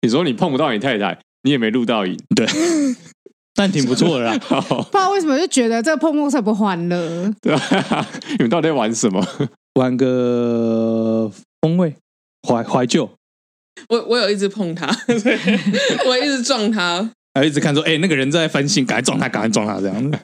[0.00, 2.46] 你说你碰不到你太太，你也没录到影， 对，
[3.54, 4.38] 但挺不错的啦。
[4.48, 8.06] 不知道为什么就觉得这个碰碰车不欢乐，对吧？
[8.38, 9.26] 你们到底在玩什么？
[9.74, 11.30] 玩个。
[11.60, 11.96] 风味
[12.46, 13.10] 怀怀旧。
[13.88, 14.86] 我我有一直碰他，
[16.06, 20.18] 我一直撞他，还一直看说，哎、欸，那个人在翻新，赶快撞他，赶快撞他，这样子。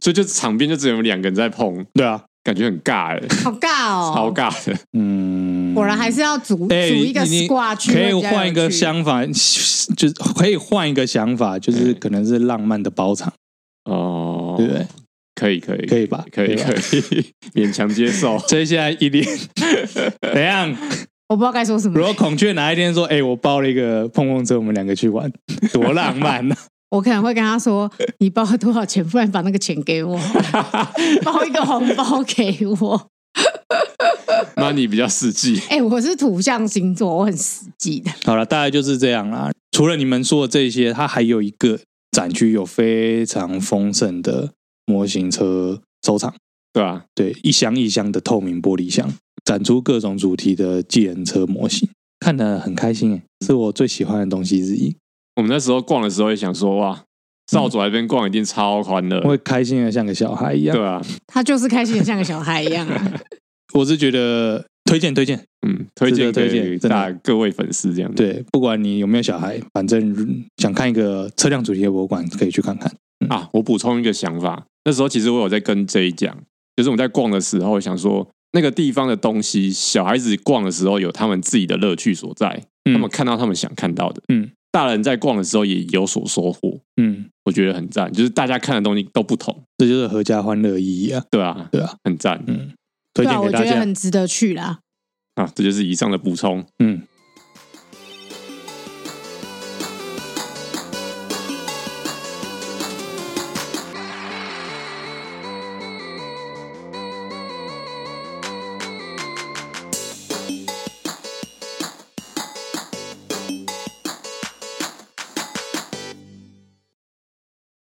[0.00, 4.76] 所以就场边就只有两个人在碰， 对啊，感觉很尬哎，好尬哦，超尬的。
[4.92, 9.24] 嗯， 果然还是要组组一个 squad，可以换一个想法，
[9.96, 13.32] 就是可以换一个想法，就是可能是浪漫的包场
[13.84, 14.86] 哦，对不对？
[15.34, 16.24] 可以可以可以吧？
[16.30, 18.38] 可以可以勉强接受。
[18.38, 19.26] 所以现在一脸
[20.32, 20.76] 怎样？
[21.34, 21.98] 我不知道该说什么。
[21.98, 25.28] 如果孔雀哪一天说：“哎、欸，我包了一个碰碰车，我们两个去玩，
[25.74, 26.62] 多浪漫呢、啊！”
[26.94, 29.04] 我可能会跟他说：“你包了多少钱？
[29.04, 30.16] 不然把那个钱给我，
[31.24, 33.08] 包一个红包给我。”
[34.54, 35.58] 那你比较实际。
[35.68, 38.12] 哎、欸，我是土象星座，我很实际的。
[38.24, 39.50] 好了，大概就是这样啦。
[39.72, 41.80] 除了你们说的这些，它还有一个
[42.12, 44.52] 展区有非常丰盛的
[44.86, 46.32] 模型车收藏，
[46.74, 49.10] 对啊，对，一箱一箱的透明玻璃箱。
[49.44, 51.86] 展出各种主题的计程车模型，
[52.18, 54.96] 看得很开心诶，是我最喜欢的东西之一。
[55.36, 57.04] 我们那时候逛的时候也想说，哇，
[57.52, 60.74] 少佐那边逛一定超欢乐，我会开心的像个小孩一样。
[60.74, 60.98] 对啊，
[61.28, 63.20] 他就是开心的像个小孩一样啊。
[63.74, 68.10] 我是觉得推荐推荐，嗯，推荐推荐大各位粉丝这样。
[68.14, 72.90] 对，不管你有没有小孩，反正想看一个车辆主题的博物馆，可以去看看。
[73.20, 76.34] 嗯、啊，我补充一个想法，那时候其实我有在跟 J 讲，
[76.76, 78.28] 就是我们在逛的时候想说。
[78.56, 82.48] 那个地方的东西，小孩子逛的时候有他们自己的乐趣所在，
[82.84, 84.22] 嗯、他们看到他们想看到的。
[84.28, 86.78] 嗯，大人在逛的时候也有所收获。
[86.96, 91.24] 嗯，我觉得很赞，就是大家看的东西都不同，这就是合家欢乐意义啊！
[91.32, 92.40] 对啊，对啊，很赞。
[92.46, 92.70] 嗯，
[93.12, 94.78] 推荐给大家，我觉得很值得去啦。
[95.34, 96.64] 啊，这就是以上的补充。
[96.78, 97.02] 嗯。